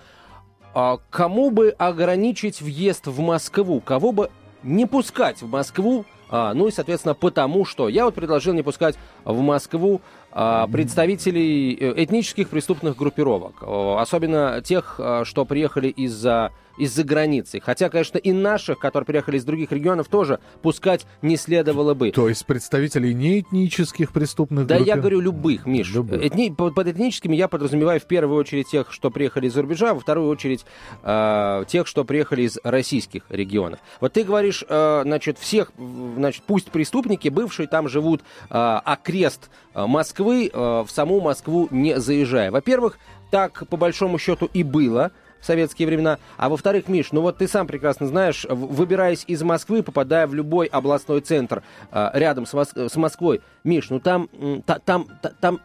а, 0.75 0.99
кому 1.09 1.50
бы 1.50 1.71
ограничить 1.71 2.61
въезд 2.61 3.06
в 3.06 3.19
Москву, 3.21 3.81
кого 3.81 4.12
бы 4.12 4.31
не 4.62 4.85
пускать 4.85 5.41
в 5.41 5.49
Москву 5.49 6.05
а, 6.29 6.55
ну 6.55 6.69
и, 6.69 6.71
соответственно, 6.71 7.15
потому 7.15 7.65
что 7.65 7.88
я 7.88 8.05
вот 8.05 8.15
предложил 8.15 8.55
не 8.55 8.62
пускать 8.62 8.97
в 9.25 9.41
Москву 9.41 10.00
а, 10.32 10.67
представителей 10.67 11.75
э, 11.75 12.05
этнических 12.05 12.49
преступных 12.49 12.97
группировок, 12.97 13.62
особенно 13.62 14.61
тех, 14.62 14.97
а, 14.99 15.25
что 15.25 15.45
приехали 15.45 15.88
из-за 15.88 16.52
из-за 16.76 17.04
границы. 17.04 17.61
Хотя, 17.61 17.88
конечно, 17.88 18.19
и 18.19 18.33
наших, 18.33 18.78
которые 18.78 19.07
приехали 19.07 19.38
из 19.38 19.45
других 19.45 19.73
регионов, 19.73 20.09
тоже 20.09 20.40
пускать 20.62 21.07
не 21.23 21.37
следовало 21.37 21.95
бы. 21.95 22.11
То 22.11 22.28
есть 22.28 22.45
представителей 22.47 23.14
неэтнических 23.14 24.12
преступных 24.12 24.66
Да, 24.66 24.76
группи... 24.76 24.88
я 24.88 24.97
говорю 24.97 25.21
любых, 25.21 25.66
Миш. 25.66 25.93
Любых. 25.93 26.25
Этни... 26.25 26.50
Под 26.50 26.87
этническими 26.87 27.37
я 27.37 27.49
подразумеваю 27.49 28.00
в 28.00 28.04
первую 28.04 28.38
очередь 28.38 28.69
тех, 28.69 28.93
что 28.93 29.11
приехали 29.11 29.47
из-за 29.47 29.62
рубежа, 29.62 29.90
а 29.90 29.95
во 29.95 30.00
вторую 30.00 30.28
очередь 30.28 30.64
э, 31.02 31.64
тех, 31.69 31.87
что 31.87 32.04
приехали 32.04 32.43
из 32.43 32.59
российских 32.64 33.25
регионов. 33.28 33.81
Вот 34.00 34.12
ты 34.12 34.25
говоришь, 34.25 34.64
э, 34.69 35.02
значит, 35.04 35.38
всех, 35.38 35.73
значит, 36.16 36.43
пусть 36.47 36.71
преступники 36.71 37.28
бывшие 37.28 37.69
там 37.69 37.88
живут 37.88 38.23
э, 38.50 38.54
окрест 38.54 39.50
Москвы, 39.75 40.50
э, 40.52 40.59
в 40.59 40.88
саму 40.88 41.21
Москву 41.21 41.69
не 41.71 41.99
заезжая. 41.99 42.50
Во-первых, 42.50 42.99
так 43.31 43.66
по 43.69 43.76
большому 43.76 44.19
счету 44.19 44.49
и 44.52 44.62
было– 44.62 45.12
советские 45.44 45.86
времена. 45.86 46.18
А 46.36 46.48
во-вторых, 46.48 46.88
Миш, 46.88 47.12
ну 47.12 47.20
вот 47.20 47.38
ты 47.38 47.48
сам 47.48 47.66
прекрасно 47.66 48.06
знаешь, 48.06 48.46
выбираясь 48.48 49.24
из 49.26 49.42
Москвы, 49.42 49.82
попадая 49.82 50.26
в 50.26 50.34
любой 50.34 50.66
областной 50.66 51.20
центр 51.20 51.62
э, 51.92 52.10
рядом 52.14 52.46
с, 52.46 52.54
Мос- 52.54 52.88
с 52.88 52.96
Москвой, 52.96 53.42
Миш, 53.62 53.90
ну 53.90 54.00
там, 54.00 54.28
та, 54.66 54.78
там, 54.78 55.08
та, 55.22 55.30
там 55.40 55.60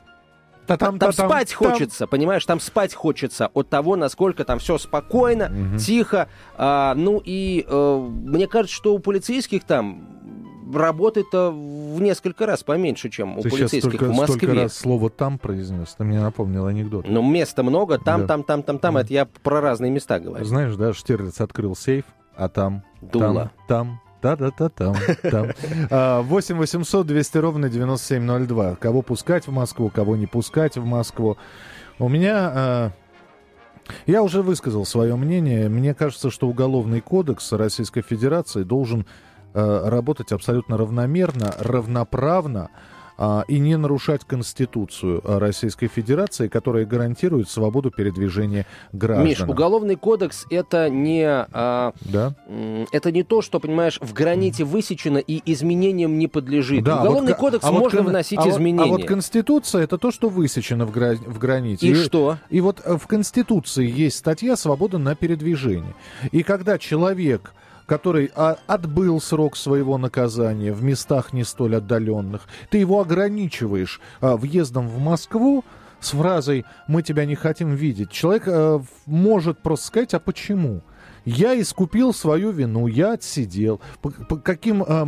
там, 0.77 0.77
там, 0.77 0.99
там 0.99 1.13
спать 1.13 1.55
там, 1.57 1.71
хочется, 1.71 2.05
понимаешь, 2.05 2.45
там 2.45 2.59
спать 2.59 2.93
хочется 2.93 3.49
от 3.53 3.69
того, 3.69 3.95
насколько 3.95 4.43
там 4.43 4.59
все 4.59 4.77
спокойно, 4.77 5.45
угу. 5.45 5.79
тихо. 5.79 6.27
А, 6.57 6.93
ну 6.93 7.19
и 7.25 7.65
а, 7.67 7.99
мне 7.99 8.47
кажется, 8.47 8.75
что 8.75 8.93
у 8.93 8.99
полицейских 8.99 9.63
там 9.63 10.07
работы-то 10.73 11.51
в 11.51 12.01
несколько 12.01 12.45
раз 12.45 12.63
поменьше, 12.63 13.09
чем 13.09 13.37
у 13.37 13.41
ты 13.41 13.49
полицейских 13.49 13.91
столько, 13.93 14.05
в 14.05 14.15
Москве. 14.15 14.37
Столько 14.37 14.53
раз 14.53 14.73
слово 14.73 15.09
«там» 15.09 15.37
произнес, 15.37 15.95
ты 15.97 16.03
мне 16.03 16.19
напомнил 16.19 16.65
анекдот. 16.65 17.07
Ну, 17.07 17.21
места 17.21 17.63
много, 17.63 17.97
там, 17.97 18.21
да. 18.21 18.27
там, 18.27 18.43
там, 18.43 18.63
там, 18.63 18.79
там, 18.79 18.93
да. 18.95 19.01
это 19.01 19.13
я 19.13 19.25
про 19.25 19.61
разные 19.61 19.91
места 19.91 20.19
говорю. 20.19 20.45
Знаешь, 20.45 20.75
да, 20.75 20.93
Штирлиц 20.93 21.41
открыл 21.41 21.75
сейф, 21.75 22.05
а 22.35 22.49
там, 22.49 22.83
Дуло. 23.01 23.51
там, 23.67 23.99
там, 23.99 24.01
да-да-да, 24.21 24.69
там, 24.69 24.95
там. 25.21 26.23
8 26.23 26.57
800 26.57 27.07
200 27.07 27.37
ровно 27.37 27.69
9702. 27.69 28.75
Кого 28.75 29.01
пускать 29.01 29.47
в 29.47 29.51
Москву, 29.51 29.89
кого 29.89 30.15
не 30.15 30.27
пускать 30.27 30.77
в 30.77 30.85
Москву. 30.85 31.37
У 31.99 32.09
меня... 32.09 32.51
А, 32.53 32.91
я 34.05 34.21
уже 34.21 34.41
высказал 34.41 34.85
свое 34.85 35.15
мнение. 35.15 35.69
Мне 35.69 35.93
кажется, 35.93 36.29
что 36.29 36.47
Уголовный 36.47 37.01
кодекс 37.01 37.51
Российской 37.53 38.01
Федерации 38.01 38.63
должен 38.63 39.05
работать 39.53 40.31
абсолютно 40.31 40.77
равномерно, 40.77 41.53
равноправно, 41.59 42.69
а, 43.21 43.43
и 43.49 43.59
не 43.59 43.75
нарушать 43.75 44.23
Конституцию 44.23 45.21
Российской 45.25 45.87
Федерации, 45.87 46.47
которая 46.47 46.85
гарантирует 46.85 47.49
свободу 47.49 47.91
передвижения 47.91 48.65
граждан. 48.93 49.27
Миш, 49.27 49.41
уголовный 49.41 49.97
кодекс 49.97 50.45
это 50.49 50.89
не, 50.89 51.25
а, 51.27 51.91
да? 51.99 52.33
это 52.93 53.11
не 53.11 53.23
то, 53.23 53.41
что, 53.41 53.59
понимаешь, 53.59 53.99
в 54.01 54.13
граните 54.13 54.63
высечено 54.63 55.17
и 55.17 55.41
изменениям 55.51 56.17
не 56.17 56.29
подлежит. 56.29 56.85
Да, 56.85 57.01
уголовный 57.01 57.33
вот, 57.33 57.39
кодекс 57.39 57.65
а 57.65 57.73
можно 57.73 58.03
вот, 58.03 58.09
вносить 58.11 58.39
а 58.39 58.49
изменения. 58.49 58.89
Вот, 58.89 58.99
а 58.99 59.01
вот 59.01 59.05
Конституция 59.05 59.83
это 59.83 59.97
то, 59.97 60.11
что 60.11 60.29
высечено 60.29 60.85
в, 60.85 60.91
гра- 60.91 61.15
в 61.15 61.39
граните. 61.39 61.87
И, 61.87 61.91
и 61.91 61.95
что? 61.95 62.37
И 62.49 62.61
вот 62.61 62.79
в 62.79 63.05
Конституции 63.05 63.85
есть 63.85 64.17
статья 64.17 64.55
«Свобода 64.55 64.97
на 64.97 65.15
передвижение». 65.15 65.93
И 66.31 66.41
когда 66.41 66.77
человек 66.77 67.53
который 67.89 68.31
а, 68.35 68.57
отбыл 68.67 69.19
срок 69.19 69.57
своего 69.57 69.97
наказания 69.97 70.71
в 70.71 70.83
местах 70.83 71.33
не 71.33 71.43
столь 71.43 71.77
отдаленных, 71.77 72.47
ты 72.69 72.77
его 72.77 73.01
ограничиваешь 73.01 73.99
а, 74.21 74.37
въездом 74.37 74.87
в 74.87 74.99
Москву 74.99 75.65
с 75.99 76.11
фразой 76.11 76.65
«мы 76.87 77.01
тебя 77.01 77.25
не 77.25 77.33
хотим 77.33 77.73
видеть», 77.73 78.11
человек 78.11 78.43
а, 78.45 78.81
может 79.07 79.57
просто 79.59 79.87
сказать 79.87 80.13
«а 80.13 80.19
почему?» 80.19 80.81
Я 81.25 81.59
искупил 81.59 82.13
свою 82.13 82.51
вину, 82.51 82.87
я 82.87 83.13
отсидел. 83.13 83.81
По, 84.01 84.09
по 84.09 84.37
каким, 84.37 84.83
э, 84.83 85.05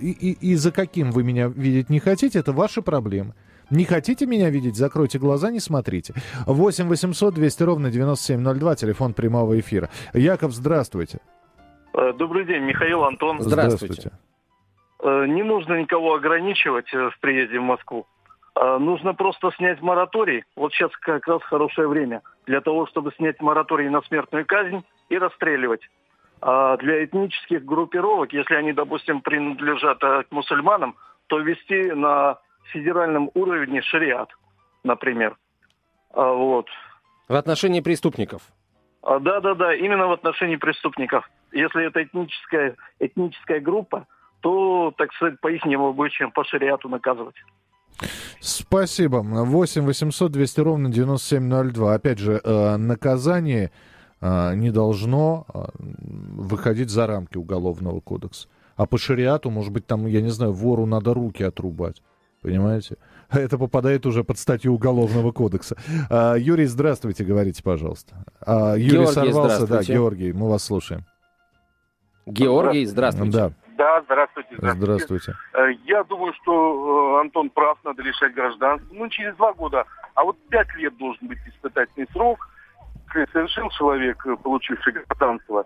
и, 0.00 0.10
и, 0.12 0.52
и 0.52 0.54
за 0.54 0.70
каким 0.70 1.10
вы 1.10 1.22
меня 1.24 1.48
видеть 1.48 1.90
не 1.90 1.98
хотите, 1.98 2.38
это 2.38 2.52
ваши 2.52 2.82
проблемы. 2.82 3.34
Не 3.68 3.84
хотите 3.84 4.26
меня 4.26 4.48
видеть? 4.48 4.76
Закройте 4.76 5.18
глаза, 5.18 5.50
не 5.50 5.60
смотрите. 5.60 6.14
8 6.46 6.88
800 6.88 7.34
200 7.34 7.62
ровно 7.64 7.90
9702, 7.90 8.76
телефон 8.76 9.12
прямого 9.12 9.58
эфира. 9.58 9.90
Яков, 10.14 10.54
здравствуйте. 10.54 11.18
Э, 11.92 12.12
добрый 12.12 12.44
день, 12.44 12.62
Михаил 12.62 13.04
Антон. 13.04 13.40
Здравствуйте. 13.40 14.12
Э, 15.02 15.26
не 15.26 15.42
нужно 15.42 15.80
никого 15.80 16.14
ограничивать 16.14 16.92
э, 16.92 17.10
в 17.10 17.18
приезде 17.20 17.58
в 17.58 17.62
Москву. 17.62 18.06
Нужно 18.56 19.14
просто 19.14 19.52
снять 19.56 19.80
мораторий. 19.80 20.44
Вот 20.54 20.72
сейчас 20.74 20.90
как 21.00 21.26
раз 21.26 21.40
хорошее 21.44 21.88
время 21.88 22.20
для 22.46 22.60
того, 22.60 22.86
чтобы 22.88 23.10
снять 23.16 23.40
мораторий 23.40 23.88
на 23.88 24.02
смертную 24.02 24.44
казнь 24.44 24.84
и 25.08 25.16
расстреливать. 25.16 25.80
А 26.42 26.76
для 26.76 27.04
этнических 27.04 27.64
группировок, 27.64 28.34
если 28.34 28.54
они, 28.56 28.74
допустим, 28.74 29.22
принадлежат 29.22 30.00
к 30.00 30.26
мусульманам, 30.30 30.96
то 31.28 31.38
вести 31.38 31.92
на 31.92 32.38
федеральном 32.64 33.30
уровне 33.32 33.80
шариат, 33.80 34.28
например. 34.82 35.36
Вот. 36.12 36.66
В 37.28 37.34
отношении 37.36 37.80
преступников? 37.80 38.42
Да, 39.02 39.40
да, 39.40 39.54
да, 39.54 39.74
именно 39.74 40.06
в 40.06 40.12
отношении 40.12 40.56
преступников 40.56 41.28
если 41.52 41.86
это 41.86 42.02
этническая, 42.02 42.76
этническая 42.98 43.60
группа, 43.60 44.06
то, 44.40 44.92
так 44.96 45.12
сказать, 45.12 45.40
по 45.40 45.48
их 45.48 45.64
обычаям, 45.64 46.30
по 46.32 46.44
шариату 46.44 46.88
наказывать. 46.88 47.36
Спасибо. 48.40 49.18
8 49.18 49.84
800 49.84 50.32
200 50.32 50.60
ровно 50.60 50.90
9702. 50.90 51.94
Опять 51.94 52.18
же, 52.18 52.40
э, 52.42 52.76
наказание 52.76 53.70
э, 54.20 54.54
не 54.54 54.70
должно 54.70 55.46
э, 55.52 55.58
выходить 55.78 56.88
за 56.88 57.06
рамки 57.06 57.36
Уголовного 57.36 58.00
кодекса. 58.00 58.48
А 58.76 58.86
по 58.86 58.96
шариату, 58.96 59.50
может 59.50 59.72
быть, 59.72 59.86
там, 59.86 60.06
я 60.06 60.22
не 60.22 60.30
знаю, 60.30 60.52
вору 60.52 60.86
надо 60.86 61.12
руки 61.12 61.42
отрубать. 61.42 62.02
Понимаете? 62.40 62.96
Это 63.32 63.58
попадает 63.58 64.06
уже 64.06 64.24
под 64.24 64.38
статью 64.38 64.74
Уголовного 64.74 65.32
кодекса. 65.32 65.76
Юрий, 66.36 66.66
здравствуйте, 66.66 67.24
говорите, 67.24 67.62
пожалуйста. 67.62 68.24
Юрий 68.76 68.90
Георгий, 68.90 69.12
сорвался, 69.12 69.66
да, 69.66 69.82
Георгий, 69.82 70.32
мы 70.32 70.48
вас 70.48 70.64
слушаем. 70.64 71.04
Георгий, 72.26 72.84
здравствуйте. 72.84 73.32
Да. 73.32 73.52
Да, 73.80 74.02
здравствуйте, 74.02 74.56
здравствуйте. 74.58 74.84
Здравствуйте. 74.84 75.34
Э, 75.54 75.72
я 75.86 76.04
думаю, 76.04 76.34
что 76.42 77.16
э, 77.16 77.20
Антон 77.22 77.48
прав, 77.48 77.78
надо 77.82 78.02
лишать 78.02 78.34
гражданства. 78.34 78.94
Ну, 78.94 79.08
через 79.08 79.34
два 79.36 79.54
года. 79.54 79.86
А 80.14 80.22
вот 80.22 80.36
пять 80.50 80.68
лет 80.74 80.94
должен 80.98 81.26
быть 81.26 81.38
испытательный 81.46 82.06
срок. 82.12 82.46
Совершил 83.32 83.70
человек, 83.70 84.22
э, 84.26 84.36
получивший 84.36 84.92
гражданство, 84.92 85.64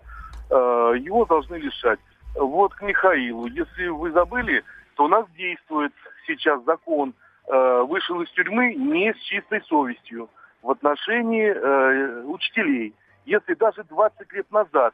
его 0.49 1.25
должны 1.25 1.55
лишать. 1.55 1.99
Вот 2.35 2.73
к 2.75 2.83
Михаилу. 2.83 3.47
Если 3.47 3.87
вы 3.87 4.11
забыли, 4.11 4.63
то 4.95 5.05
у 5.05 5.07
нас 5.09 5.25
действует 5.35 5.91
сейчас 6.25 6.63
закон. 6.63 7.13
Вышел 7.47 8.21
из 8.21 8.29
тюрьмы 8.31 8.73
не 8.73 9.13
с 9.13 9.17
чистой 9.17 9.61
совестью 9.63 10.29
в 10.63 10.71
отношении 10.71 12.23
учителей. 12.23 12.95
Если 13.25 13.53
даже 13.53 13.83
20 13.83 14.33
лет 14.33 14.51
назад 14.51 14.93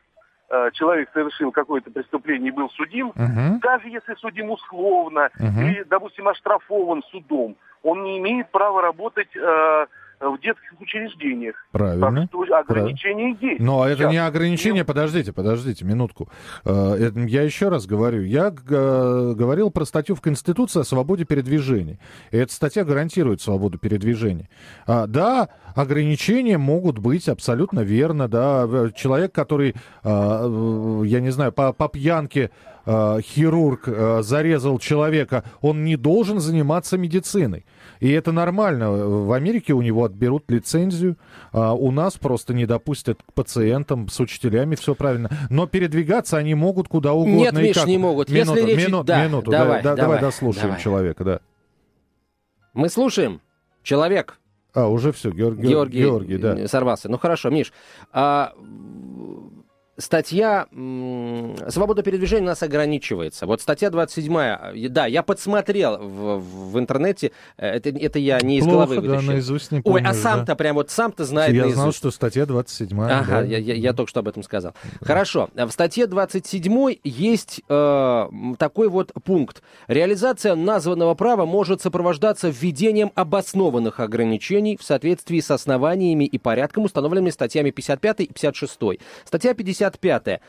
Э, 0.54 0.70
человек 0.74 1.10
совершил 1.14 1.54
какое-то 1.54 1.92
преступление 1.92 2.50
и 2.50 2.56
был 2.56 2.70
судим, 2.72 3.10
угу. 3.10 3.60
даже 3.62 3.88
если 3.88 4.16
судим 4.16 4.52
условно 4.52 5.30
угу. 5.40 5.62
или, 5.62 5.84
допустим, 5.84 6.28
оштрафован 6.28 7.04
судом, 7.04 7.56
он 7.84 8.04
не 8.04 8.18
имеет 8.18 8.52
права 8.52 8.82
работать 8.82 9.30
э, 9.34 9.86
в 10.30 10.40
детских 10.42 10.80
учреждениях. 10.80 11.56
Правильно. 11.72 12.28
Так 12.28 12.46
что 12.46 12.58
ограничения 12.58 13.36
Правильно. 13.36 13.52
есть. 13.52 13.62
Но 13.62 13.88
это 13.88 14.04
Сейчас. 14.04 14.12
не 14.12 14.18
ограничение, 14.18 14.86
подождите, 14.86 15.34
подождите, 15.34 15.86
минутку. 15.86 16.30
Э, 16.66 17.12
я 17.16 17.42
еще 17.42 17.70
раз 17.70 17.86
говорю, 17.86 18.22
я 18.22 18.52
говорил 18.52 19.72
про 19.72 19.86
статью 19.86 20.16
в 20.16 20.22
Конституции 20.22 20.82
о 20.82 20.84
свободе 20.84 21.26
передвижения. 21.26 22.00
И 22.32 22.38
эта 22.38 22.54
статья 22.54 22.84
гарантирует 22.84 23.42
свободу 23.42 23.80
передвижения. 23.80 24.50
А, 24.86 25.08
да, 25.08 25.50
ограничения 25.76 26.58
могут 26.58 27.00
быть 27.00 27.28
абсолютно 27.28 27.80
верно, 27.82 28.28
да. 28.28 28.92
Человек, 28.96 29.32
который, 29.34 29.76
я 30.04 31.20
не 31.20 31.32
знаю, 31.32 31.52
по, 31.52 31.74
по 31.74 31.90
пьянке 31.90 32.52
хирург 32.86 33.88
зарезал 34.22 34.80
человека, 34.80 35.44
он 35.62 35.84
не 35.84 35.96
должен 35.96 36.40
заниматься 36.40 36.98
медициной. 36.98 37.66
И 38.00 38.10
это 38.10 38.32
нормально. 38.32 38.92
В 38.92 39.32
Америке 39.32 39.74
у 39.74 39.82
него 39.82 40.06
отберут 40.06 40.50
лицензию, 40.50 41.18
а 41.52 41.74
у 41.74 41.92
нас 41.92 42.18
просто 42.18 42.54
не 42.54 42.66
допустят 42.66 43.22
к 43.22 43.34
пациентам, 43.34 44.10
с 44.10 44.20
учителями 44.20 44.76
все 44.76 44.96
правильно. 44.96 45.30
Но 45.50 45.68
передвигаться 45.68 46.38
они 46.38 46.56
могут 46.56 46.88
куда 46.88 47.14
угодно. 47.14 47.38
Нет, 47.38 47.54
Миш, 47.54 47.76
как... 47.76 47.88
не 47.88 48.00
могут. 48.00 48.30
Минуту, 48.30 48.58
Если 48.58 48.72
речь... 48.72 48.88
минуту, 48.88 49.04
да, 49.04 49.26
минуту. 49.26 49.52
Давай, 49.52 49.84
да, 49.84 49.96
давай, 49.96 49.98
давай 49.98 50.22
дослушаем 50.22 50.68
давай. 50.70 50.82
человека, 50.82 51.24
да. 51.24 51.40
Мы 52.74 52.90
слушаем. 52.90 53.42
Человек. 53.84 54.40
А, 54.74 54.88
уже 54.88 55.12
все, 55.12 55.32
Георгий, 55.32 55.68
Георгий, 55.68 56.00
Георгий 56.00 56.38
да. 56.38 56.68
сорвался. 56.68 57.10
Ну 57.10 57.18
хорошо, 57.18 57.50
Миш. 57.50 57.74
А, 58.14 58.54
статья 60.02 60.68
«Свобода 60.72 62.04
передвижения» 62.04 62.44
у 62.44 62.48
нас 62.48 62.64
ограничивается. 62.64 63.46
Вот 63.46 63.62
статья 63.62 63.90
27, 63.90 64.90
да, 64.90 65.06
я 65.06 65.24
подсмотрел 65.24 65.98
в, 65.98 66.72
в 66.72 66.80
интернете, 66.80 67.32
э, 67.58 67.68
это, 67.68 67.90
это 67.90 68.20
я 68.20 68.40
не 68.42 68.58
из 68.58 68.64
Плохо, 68.64 68.76
головы 68.88 68.96
вытащил. 69.02 69.28
да, 69.28 69.34
наизусть 69.34 69.72
не 69.72 69.82
помнишь, 69.82 70.04
Ой, 70.04 70.10
а 70.10 70.14
сам-то 70.14 70.46
да? 70.48 70.56
прям 70.56 70.76
вот 70.76 70.90
сам-то 70.90 71.26
знает 71.26 71.54
Я 71.54 71.62
наизусть. 71.62 71.82
знал, 71.82 71.92
что 71.94 72.12
статья 72.12 72.46
27. 72.46 73.02
Ага, 73.02 73.26
да. 73.28 73.42
я, 73.42 73.58
я, 73.58 73.74
я 73.76 73.94
только 73.94 74.10
что 74.10 74.20
об 74.22 74.28
этом 74.28 74.44
сказал. 74.44 74.74
Да. 75.00 75.08
Хорошо, 75.08 75.50
в 75.56 75.70
статье 75.70 76.08
27 76.08 76.96
есть 77.04 77.62
э, 77.70 78.28
такой 78.58 78.90
вот 78.90 79.12
пункт. 79.24 79.62
Реализация 79.88 80.56
названного 80.56 81.14
права 81.16 81.46
может 81.46 81.82
сопровождаться 81.82 82.50
введением 82.50 83.12
обоснованных 83.16 84.00
ограничений 84.00 84.78
в 84.78 84.84
соответствии 84.84 85.40
с 85.40 85.52
основаниями 85.52 86.26
и 86.26 86.38
порядком, 86.38 86.86
установленными 86.86 87.30
статьями 87.30 87.72
55 87.72 88.20
и 88.22 88.28
56. 88.28 88.80
Статья 89.26 89.54
50 89.54 89.91
55, 90.00 90.42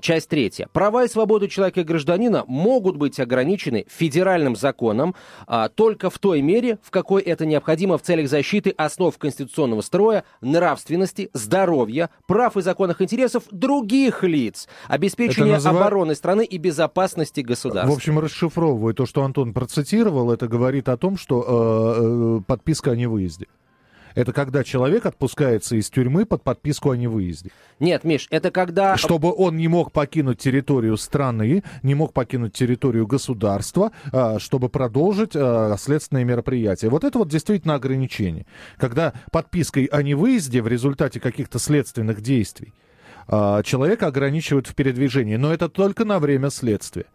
часть 0.00 0.28
3. 0.28 0.66
Права 0.72 1.04
и 1.04 1.08
свободы 1.08 1.48
человека 1.48 1.80
и 1.80 1.84
гражданина 1.84 2.44
могут 2.46 2.96
быть 2.96 3.18
ограничены 3.20 3.86
федеральным 3.88 4.56
законом 4.56 5.14
а, 5.46 5.68
только 5.68 6.10
в 6.10 6.18
той 6.18 6.42
мере, 6.42 6.78
в 6.82 6.90
какой 6.90 7.22
это 7.22 7.46
необходимо 7.46 7.98
в 7.98 8.02
целях 8.02 8.28
защиты 8.28 8.70
основ 8.76 9.16
конституционного 9.16 9.80
строя, 9.80 10.24
нравственности, 10.40 11.30
здоровья, 11.32 12.10
прав 12.26 12.56
и 12.56 12.62
законных 12.62 13.02
интересов 13.02 13.44
других 13.50 14.22
лиц, 14.24 14.68
обеспечения 14.88 15.54
называ... 15.54 15.80
обороны 15.80 16.14
страны 16.14 16.44
и 16.44 16.58
безопасности 16.58 17.40
государства. 17.40 17.92
В 17.92 17.96
общем, 17.96 18.18
расшифровывая 18.18 18.94
то, 18.94 19.06
что 19.06 19.22
Антон 19.22 19.52
процитировал, 19.52 20.32
это 20.32 20.48
говорит 20.48 20.88
о 20.88 20.96
том, 20.96 21.16
что 21.16 21.44
э, 21.46 22.40
э, 22.40 22.40
подписка 22.46 22.92
о 22.92 22.96
невыезде. 22.96 23.46
Это 24.14 24.32
когда 24.32 24.64
человек 24.64 25.06
отпускается 25.06 25.76
из 25.76 25.90
тюрьмы 25.90 26.26
под 26.26 26.42
подписку 26.42 26.90
о 26.90 26.96
невыезде. 26.96 27.50
Нет, 27.78 28.04
Миш, 28.04 28.26
это 28.30 28.50
когда... 28.50 28.96
Чтобы 28.96 29.32
он 29.32 29.56
не 29.56 29.68
мог 29.68 29.92
покинуть 29.92 30.38
территорию 30.38 30.96
страны, 30.96 31.62
не 31.82 31.94
мог 31.94 32.12
покинуть 32.12 32.52
территорию 32.52 33.06
государства, 33.06 33.92
а, 34.12 34.38
чтобы 34.38 34.68
продолжить 34.68 35.32
а, 35.34 35.76
следственные 35.78 36.24
мероприятия. 36.24 36.88
Вот 36.88 37.04
это 37.04 37.18
вот 37.18 37.28
действительно 37.28 37.74
ограничение. 37.74 38.46
Когда 38.76 39.14
подпиской 39.32 39.84
о 39.86 40.02
невыезде 40.02 40.62
в 40.62 40.68
результате 40.68 41.20
каких-то 41.20 41.58
следственных 41.58 42.20
действий 42.20 42.72
а, 43.28 43.62
человека 43.62 44.08
ограничивают 44.08 44.66
в 44.66 44.74
передвижении. 44.74 45.36
Но 45.36 45.52
это 45.52 45.68
только 45.68 46.04
на 46.04 46.18
время 46.18 46.50
следствия. 46.50 47.06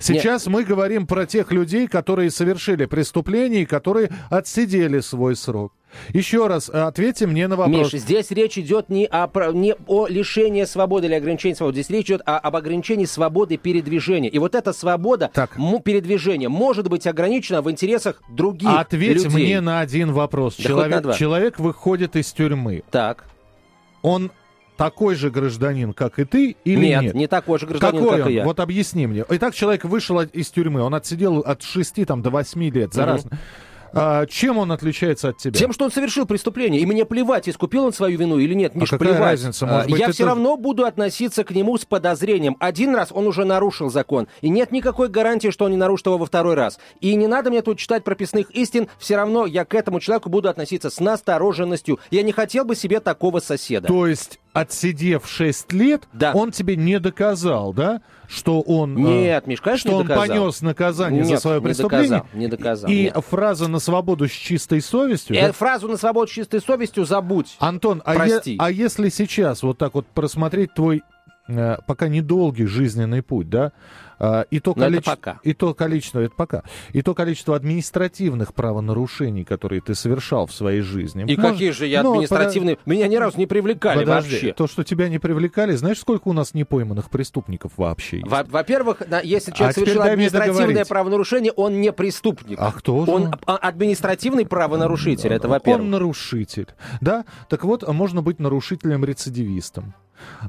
Сейчас 0.00 0.46
Нет. 0.46 0.54
мы 0.54 0.64
говорим 0.64 1.06
про 1.06 1.26
тех 1.26 1.52
людей, 1.52 1.86
которые 1.86 2.30
совершили 2.30 2.86
преступление 2.86 3.62
и 3.62 3.66
которые 3.66 4.10
отсидели 4.28 4.98
свой 5.00 5.36
срок. 5.36 5.72
Еще 6.12 6.46
раз 6.46 6.68
э, 6.68 6.80
ответьте 6.80 7.26
мне 7.26 7.48
на 7.48 7.56
вопрос. 7.56 7.92
Миш, 7.92 8.02
здесь 8.02 8.30
речь 8.30 8.58
идет 8.58 8.88
не 8.88 9.06
о, 9.06 9.28
не 9.52 9.74
о 9.86 10.06
лишении 10.06 10.64
свободы 10.64 11.06
или 11.06 11.14
ограничении 11.14 11.54
свободы. 11.54 11.82
Здесь 11.82 11.90
речь 11.90 12.06
идет 12.06 12.22
о, 12.26 12.38
об 12.38 12.56
ограничении 12.56 13.04
свободы 13.04 13.56
передвижения. 13.56 14.28
И 14.28 14.38
вот 14.38 14.54
эта 14.54 14.72
свобода 14.72 15.30
так. 15.32 15.56
передвижения 15.84 16.48
может 16.48 16.88
быть 16.88 17.06
ограничена 17.06 17.62
в 17.62 17.70
интересах 17.70 18.22
других 18.28 18.70
Ответь 18.70 19.24
людей. 19.24 19.30
мне 19.30 19.60
на 19.60 19.80
один 19.80 20.12
вопрос. 20.12 20.56
Да 20.56 20.64
человек, 20.64 21.16
человек 21.16 21.58
выходит 21.58 22.16
из 22.16 22.32
тюрьмы. 22.32 22.82
Так. 22.90 23.24
Он 24.02 24.30
такой 24.80 25.14
же 25.14 25.30
гражданин, 25.30 25.92
как 25.92 26.18
и 26.18 26.24
ты, 26.24 26.56
или 26.64 26.86
нет? 26.86 27.02
Нет, 27.02 27.14
не 27.14 27.26
такой 27.26 27.58
же 27.58 27.66
гражданин, 27.66 28.00
Какой 28.00 28.16
как 28.16 28.26
он? 28.26 28.32
и 28.32 28.34
я. 28.36 28.44
Вот 28.44 28.60
объясни 28.60 29.06
мне. 29.06 29.26
Итак, 29.28 29.54
человек 29.54 29.84
вышел 29.84 30.20
из 30.20 30.48
тюрьмы, 30.48 30.80
он 30.80 30.94
отсидел 30.94 31.40
от 31.40 31.62
6 31.62 32.06
там, 32.06 32.22
до 32.22 32.30
8 32.30 32.62
лет 32.70 32.94
за 32.94 33.02
угу. 33.02 33.10
раз. 33.10 33.26
А, 33.92 34.26
чем 34.26 34.58
он 34.58 34.72
отличается 34.72 35.30
от 35.30 35.38
тебя? 35.38 35.58
Тем, 35.58 35.72
что 35.72 35.84
он 35.84 35.92
совершил 35.92 36.26
преступление. 36.26 36.80
И 36.80 36.86
мне 36.86 37.04
плевать, 37.04 37.48
искупил 37.48 37.84
он 37.84 37.92
свою 37.92 38.18
вину 38.18 38.38
или 38.38 38.54
нет. 38.54 38.74
Миш, 38.74 38.92
а 38.92 38.98
какая 38.98 39.14
плевать. 39.14 39.30
разница? 39.32 39.66
Может 39.66 39.90
быть, 39.90 40.00
я 40.00 40.06
это... 40.06 40.14
все 40.14 40.26
равно 40.26 40.56
буду 40.56 40.84
относиться 40.84 41.44
к 41.44 41.50
нему 41.50 41.76
с 41.78 41.84
подозрением. 41.84 42.56
Один 42.60 42.94
раз 42.94 43.08
он 43.12 43.26
уже 43.26 43.44
нарушил 43.44 43.90
закон. 43.90 44.28
И 44.40 44.48
нет 44.48 44.72
никакой 44.72 45.08
гарантии, 45.08 45.48
что 45.50 45.64
он 45.64 45.72
не 45.72 45.76
нарушит 45.76 46.06
его 46.06 46.18
во 46.18 46.26
второй 46.26 46.54
раз. 46.54 46.78
И 47.00 47.14
не 47.14 47.26
надо 47.26 47.50
мне 47.50 47.62
тут 47.62 47.78
читать 47.78 48.04
прописных 48.04 48.50
истин. 48.50 48.88
Все 48.98 49.16
равно 49.16 49.46
я 49.46 49.64
к 49.64 49.74
этому 49.74 50.00
человеку 50.00 50.28
буду 50.28 50.48
относиться 50.48 50.90
с 50.90 51.00
настороженностью. 51.00 51.98
Я 52.10 52.22
не 52.22 52.32
хотел 52.32 52.64
бы 52.64 52.76
себе 52.76 53.00
такого 53.00 53.40
соседа. 53.40 53.88
То 53.88 54.06
есть 54.06 54.38
отсидев 54.52 55.28
6 55.28 55.72
лет, 55.72 56.02
да. 56.12 56.32
он 56.34 56.50
тебе 56.50 56.76
не 56.76 56.98
доказал, 56.98 57.72
да, 57.72 58.02
что 58.28 58.60
он... 58.60 58.94
Нет, 58.94 59.46
Миш, 59.46 59.60
конечно, 59.60 59.90
что 59.90 60.02
не 60.02 60.08
доказал. 60.08 60.22
он 60.22 60.28
понес 60.28 60.62
наказание 60.62 61.22
Нет, 61.22 61.30
за 61.30 61.38
свое 61.38 61.60
не 61.60 61.64
преступление. 61.64 62.08
Доказал, 62.08 62.26
не 62.34 62.46
доказал. 62.48 62.90
И 62.90 63.02
нет. 63.04 63.24
фраза 63.28 63.68
«на 63.68 63.78
свободу 63.78 64.28
с 64.28 64.32
чистой 64.32 64.80
совестью». 64.80 65.36
Э, 65.36 65.48
да? 65.48 65.52
Фразу 65.52 65.88
«на 65.88 65.96
свободу 65.96 66.28
с 66.28 66.30
чистой 66.30 66.60
совестью» 66.60 67.04
забудь. 67.04 67.56
Антон, 67.58 68.02
а, 68.04 68.14
Прости. 68.14 68.52
е- 68.52 68.56
а 68.60 68.70
если 68.70 69.08
сейчас 69.08 69.62
вот 69.62 69.78
так 69.78 69.94
вот 69.94 70.06
просмотреть 70.06 70.74
твой 70.74 70.98
э, 70.98 71.02
пока 71.86 72.08
недолгий 72.08 72.66
жизненный 72.66 73.22
путь, 73.22 73.48
да, 73.48 73.72
а, 74.22 74.42
и 74.50 74.60
то, 74.60 74.74
количество, 74.74 75.16
пока. 75.16 75.40
и 75.42 75.54
то 75.54 75.72
количество, 75.72 76.20
это 76.20 76.34
пока, 76.36 76.62
и 76.92 77.00
то 77.00 77.14
количество 77.14 77.56
административных 77.56 78.52
правонарушений, 78.52 79.44
которые 79.44 79.80
ты 79.80 79.94
совершал 79.94 80.46
в 80.46 80.52
своей 80.52 80.82
жизни. 80.82 81.22
И 81.22 81.36
Может, 81.38 81.52
какие 81.52 81.70
же 81.70 81.86
я 81.86 82.02
ну, 82.02 82.12
административные? 82.12 82.76
Под... 82.76 82.86
Меня 82.86 83.08
ни 83.08 83.16
разу 83.16 83.38
не 83.38 83.46
привлекали 83.46 84.00
Подожди, 84.00 84.32
вообще. 84.32 84.52
То, 84.52 84.66
что 84.66 84.84
тебя 84.84 85.08
не 85.08 85.18
привлекали, 85.18 85.74
знаешь, 85.74 85.98
сколько 85.98 86.28
у 86.28 86.34
нас 86.34 86.52
непойманных 86.52 87.08
преступников 87.08 87.72
вообще 87.78 88.18
есть? 88.18 88.28
Во- 88.28 88.44
во-первых, 88.44 89.00
если 89.24 89.52
человек 89.52 89.76
а 89.76 89.80
совершил 89.80 90.02
административное 90.02 90.84
правонарушение, 90.84 91.52
он 91.52 91.80
не 91.80 91.90
преступник. 91.90 92.58
А 92.60 92.72
кто 92.72 93.06
же? 93.06 93.10
Он 93.10 93.34
административный 93.46 94.44
правонарушитель, 94.44 95.32
это 95.32 95.48
во-первых. 95.48 95.84
Он 95.84 95.90
нарушитель, 95.90 96.68
да? 97.00 97.24
Так 97.48 97.64
вот, 97.64 97.88
можно 97.88 98.20
быть 98.20 98.38
нарушителем-рецидивистом 98.38 99.94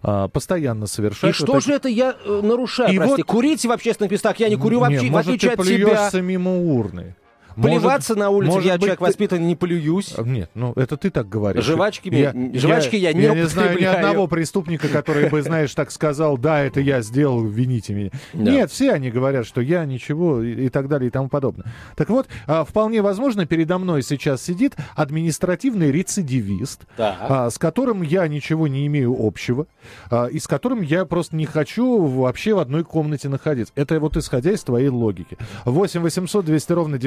а, 0.03 0.27
постоянно 0.27 0.87
совершать. 0.87 1.31
И 1.31 1.33
что 1.33 1.53
вот 1.53 1.63
же 1.63 1.73
это 1.73 1.89
я 1.89 2.15
э, 2.23 2.41
нарушаю, 2.43 2.93
И 2.93 2.97
прости? 2.97 3.15
вот... 3.17 3.23
Курить 3.25 3.65
в 3.65 3.71
общественных 3.71 4.11
местах 4.11 4.39
я 4.39 4.49
не 4.49 4.55
курю 4.55 4.79
вообще, 4.79 5.01
не, 5.01 5.09
в 5.09 5.11
может, 5.11 5.27
отличие 5.27 5.51
ты 5.55 5.61
от 5.91 6.11
себя. 6.11 6.21
мимо 6.21 6.57
урны. 6.57 7.15
Плеваться 7.61 8.15
на 8.15 8.29
улице, 8.29 8.59
я 8.59 8.77
человек 8.77 8.99
ты... 8.99 9.05
воспитанный, 9.05 9.45
не 9.45 9.55
плююсь. 9.55 10.15
Нет, 10.17 10.49
ну 10.53 10.73
это 10.75 10.97
ты 10.97 11.09
так 11.09 11.27
говоришь. 11.29 11.63
Жвачки 11.63 12.09
я, 12.09 12.33
жвачки 12.53 12.95
я, 12.95 13.09
я 13.09 13.13
не 13.13 13.23
Я 13.23 13.33
не 13.33 13.47
знаю 13.47 13.79
ни 13.79 13.83
одного 13.83 14.27
преступника, 14.27 14.87
который 14.87 15.29
бы, 15.29 15.41
знаешь, 15.41 15.73
так 15.73 15.91
сказал, 15.91 16.37
да, 16.37 16.61
это 16.61 16.79
я 16.79 17.01
сделал, 17.01 17.43
вините 17.45 17.93
меня. 17.93 18.09
Да. 18.33 18.51
Нет, 18.51 18.71
все 18.71 18.91
они 18.91 19.11
говорят, 19.11 19.45
что 19.45 19.61
я 19.61 19.85
ничего 19.85 20.41
и, 20.41 20.65
и 20.65 20.69
так 20.69 20.87
далее 20.87 21.07
и 21.07 21.11
тому 21.11 21.29
подобное. 21.29 21.67
Так 21.95 22.09
вот, 22.09 22.27
а, 22.47 22.63
вполне 22.63 23.01
возможно, 23.01 23.45
передо 23.45 23.77
мной 23.77 24.03
сейчас 24.03 24.43
сидит 24.43 24.75
административный 24.95 25.91
рецидивист, 25.91 26.81
да. 26.97 27.17
а, 27.21 27.49
с 27.49 27.57
которым 27.57 28.01
я 28.01 28.27
ничего 28.27 28.67
не 28.67 28.87
имею 28.87 29.15
общего, 29.17 29.67
а, 30.09 30.27
и 30.27 30.39
с 30.39 30.47
которым 30.47 30.81
я 30.81 31.05
просто 31.05 31.35
не 31.35 31.45
хочу 31.45 32.05
вообще 32.05 32.53
в 32.53 32.59
одной 32.59 32.83
комнате 32.83 33.29
находиться. 33.29 33.73
Это 33.75 33.99
вот 33.99 34.17
исходя 34.17 34.51
из 34.51 34.63
твоей 34.63 34.89
логики. 34.89 35.37
8 35.65 36.01
800 36.01 36.45
200 36.45 36.73
ровно 36.73 36.97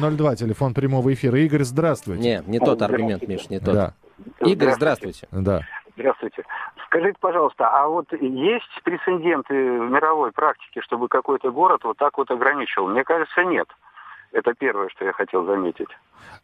9702, 0.00 0.36
телефон 0.36 0.74
прямого 0.74 1.12
эфира. 1.12 1.38
Игорь, 1.38 1.62
здравствуйте. 1.62 2.22
Не, 2.22 2.42
не 2.46 2.58
тот 2.58 2.80
аргумент, 2.82 3.26
Миш, 3.28 3.50
не 3.50 3.58
тот. 3.60 3.74
Да. 3.74 3.94
Игорь, 4.40 4.72
здравствуйте. 4.72 5.28
Да. 5.30 5.62
Здравствуйте. 5.96 6.44
Скажите, 6.86 7.16
пожалуйста, 7.20 7.68
а 7.68 7.86
вот 7.86 8.10
есть 8.12 8.82
прецеденты 8.82 9.54
в 9.54 9.90
мировой 9.90 10.32
практике, 10.32 10.80
чтобы 10.80 11.08
какой-то 11.08 11.50
город 11.50 11.82
вот 11.84 11.98
так 11.98 12.16
вот 12.18 12.30
ограничивал? 12.30 12.88
Мне 12.88 13.04
кажется, 13.04 13.44
нет. 13.44 13.68
Это 14.32 14.54
первое, 14.54 14.88
что 14.88 15.04
я 15.04 15.12
хотел 15.12 15.44
заметить. 15.44 15.88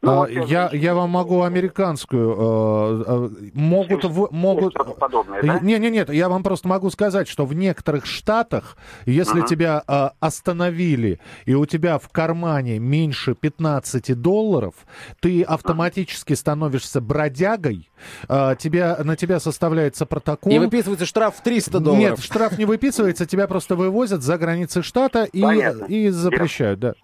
Ну, 0.02 0.12
а, 0.12 0.16
вот 0.18 0.28
я, 0.28 0.70
я 0.72 0.94
вам 0.94 1.10
могу 1.10 1.42
американскую. 1.42 2.34
Э, 2.38 3.04
э, 3.06 3.28
могут... 3.54 4.04
В, 4.04 4.28
могут... 4.30 4.74
подобное, 4.98 5.42
да? 5.42 5.58
Не, 5.60 5.78
не, 5.78 5.90
нет, 5.90 6.10
я 6.10 6.28
вам 6.28 6.42
просто 6.42 6.68
могу 6.68 6.90
сказать, 6.90 7.28
что 7.28 7.46
в 7.46 7.54
некоторых 7.54 8.06
штатах, 8.06 8.76
если 9.06 9.42
uh-huh. 9.42 9.48
тебя 9.48 9.82
э, 9.88 10.10
остановили, 10.20 11.18
и 11.46 11.54
у 11.54 11.64
тебя 11.66 11.98
в 11.98 12.08
кармане 12.10 12.78
меньше 12.78 13.34
15 13.34 14.20
долларов, 14.20 14.74
ты 15.20 15.42
автоматически 15.42 16.34
становишься 16.34 17.00
бродягой, 17.00 17.90
э, 18.28 18.54
тебя, 18.58 18.98
на 19.02 19.16
тебя 19.16 19.40
составляется 19.40 20.04
протокол. 20.04 20.52
И 20.52 20.58
выписывается 20.58 21.06
штраф 21.06 21.36
в 21.36 21.42
300 21.42 21.80
долларов. 21.80 22.00
Нет, 22.00 22.20
штраф 22.20 22.58
не 22.58 22.66
выписывается, 22.66 23.26
тебя 23.26 23.48
просто 23.48 23.76
вывозят 23.76 24.22
за 24.22 24.36
границы 24.36 24.82
штата 24.82 25.24
и, 25.24 25.42
и 25.88 26.10
запрещают, 26.10 26.80
да. 26.80 26.94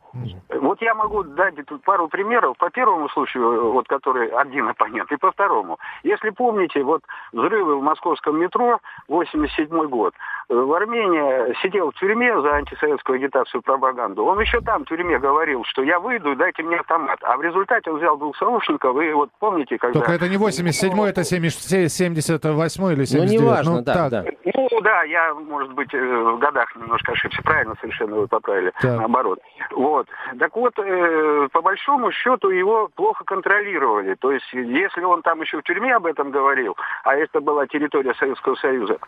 Вот 0.61 0.82
я 0.82 0.94
могу 0.94 1.22
дать 1.24 1.54
тут 1.66 1.82
пару 1.85 2.08
примеров 2.08 2.56
по 2.62 2.70
первому 2.70 3.09
случаю, 3.09 3.72
вот 3.72 3.88
который 3.88 4.29
один 4.29 4.68
оппонент, 4.68 5.11
и 5.11 5.16
по 5.16 5.33
второму. 5.33 5.81
Если 6.05 6.31
помните, 6.31 6.85
вот 6.85 7.03
взрывы 7.33 7.77
в 7.77 7.83
московском 7.83 8.38
метро, 8.38 8.79
87 9.09 9.88
год, 9.88 10.14
в 10.48 10.72
Армении 10.72 11.61
сидел 11.61 11.90
в 11.90 11.94
тюрьме 11.94 12.40
за 12.40 12.55
антисоветскую 12.55 13.16
агитацию 13.16 13.62
и 13.62 13.64
пропаганду. 13.64 14.25
Он 14.25 14.38
еще 14.38 14.61
там 14.61 14.85
в 14.85 14.88
тюрьме 14.88 15.18
говорил, 15.18 15.64
что 15.64 15.83
я 15.83 15.98
выйду, 15.98 16.37
дайте 16.37 16.62
мне 16.62 16.77
автомат. 16.77 17.18
А 17.22 17.37
в 17.37 17.42
результате 17.42 17.90
он 17.90 17.98
взял 17.98 18.16
двух 18.16 18.37
сообщников, 18.37 18.96
и 19.03 19.12
вот 19.12 19.31
помните, 19.40 19.77
когда... 19.77 19.98
Только 19.98 20.12
это 20.12 20.29
не 20.29 20.37
87 20.37 21.01
это 21.03 21.25
78 21.25 22.92
или 22.92 23.05
79 23.05 23.12
Ну, 23.12 23.25
неважно, 23.25 23.72
ну, 23.72 23.83
да, 23.83 23.94
так. 23.94 24.11
да. 24.11 24.25
Ну, 24.55 24.81
да, 24.83 25.03
я, 25.03 25.35
может 25.35 25.72
быть, 25.72 25.92
в 25.92 26.38
годах 26.38 26.77
немножко 26.77 27.12
ошибся. 27.12 27.42
Правильно 27.42 27.75
совершенно 27.81 28.16
вы 28.16 28.29
поправили. 28.29 28.72
Так. 28.81 28.98
Наоборот. 28.98 29.40
Вот. 29.72 30.07
Так 30.38 30.55
вот, 30.55 30.79
э, 30.79 31.48
по 31.51 31.61
большому 31.61 32.12
счету 32.12 32.52
его 32.57 32.88
плохо 32.95 33.25
контролировали. 33.25 34.15
То 34.15 34.33
есть, 34.33 34.53
если 34.53 35.03
он 35.03 35.23
там 35.23 35.41
еще 35.41 35.59
в 35.59 35.62
тюрьме 35.62 35.95
об 35.95 36.07
этом 36.07 36.31
говорил, 36.31 36.77
а 37.05 37.15
это 37.15 37.41
была 37.41 37.67
территория 37.67 38.15
Советского 38.15 38.55
Союза, 38.57 38.99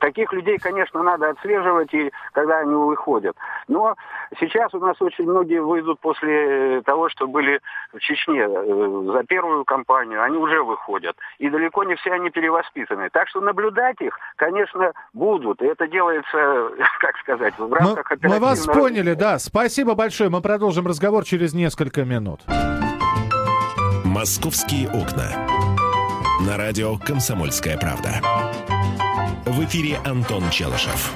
таких 0.00 0.32
людей, 0.32 0.58
конечно, 0.58 1.02
надо 1.02 1.30
отслеживать, 1.30 1.92
и 1.92 2.12
когда 2.32 2.58
они 2.58 2.74
выходят. 2.74 3.36
Но 3.68 3.94
сейчас 4.38 4.72
у 4.74 4.78
нас 4.78 5.00
очень 5.00 5.24
многие 5.24 5.60
выйдут 5.62 6.00
после 6.00 6.82
того, 6.82 7.08
что 7.08 7.26
были 7.26 7.60
в 7.92 7.98
Чечне 7.98 8.40
э, 8.40 9.12
за 9.12 9.24
первую 9.24 9.64
кампанию, 9.64 10.22
они 10.22 10.36
уже 10.36 10.62
выходят. 10.62 11.16
И 11.38 11.48
далеко 11.48 11.84
не 11.84 11.96
все 11.96 12.12
они 12.12 12.30
перевоспитаны. 12.30 13.08
Так 13.10 13.28
что 13.28 13.40
наблюдать 13.40 14.00
их, 14.00 14.18
конечно, 14.36 14.92
будут. 15.12 15.60
И 15.62 15.66
это 15.66 15.86
делается, 15.86 16.70
как 17.00 17.16
сказать, 17.18 17.54
в 17.58 17.72
рамках 17.72 18.10
мы, 18.22 18.28
мы 18.28 18.38
вас 18.38 18.66
поняли, 18.66 19.14
да. 19.14 19.38
Спасибо 19.38 19.94
большое. 19.94 20.30
Мы 20.30 20.40
продолжим 20.40 20.86
разговор 20.86 21.24
через 21.24 21.54
несколько 21.54 22.04
минут. 22.04 22.40
«Московские 24.18 24.88
окна». 24.88 25.46
На 26.44 26.56
радио 26.56 26.98
«Комсомольская 26.98 27.78
правда». 27.78 28.20
В 29.46 29.64
эфире 29.64 29.98
Антон 30.04 30.42
Челышев. 30.50 31.14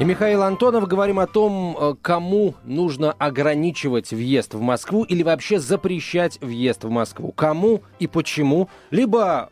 И 0.00 0.04
Михаил 0.04 0.42
Антонов 0.42 0.88
говорим 0.88 1.20
о 1.20 1.28
том, 1.28 1.76
э, 1.78 1.94
кому 2.02 2.56
нужно 2.64 3.12
ограничивать 3.12 4.10
въезд 4.10 4.54
в 4.54 4.60
Москву 4.60 5.04
или 5.04 5.22
вообще 5.22 5.60
запрещать 5.60 6.40
въезд 6.40 6.82
в 6.82 6.90
Москву. 6.90 7.30
Кому 7.30 7.82
и 8.00 8.08
почему. 8.08 8.68
Либо 8.90 9.48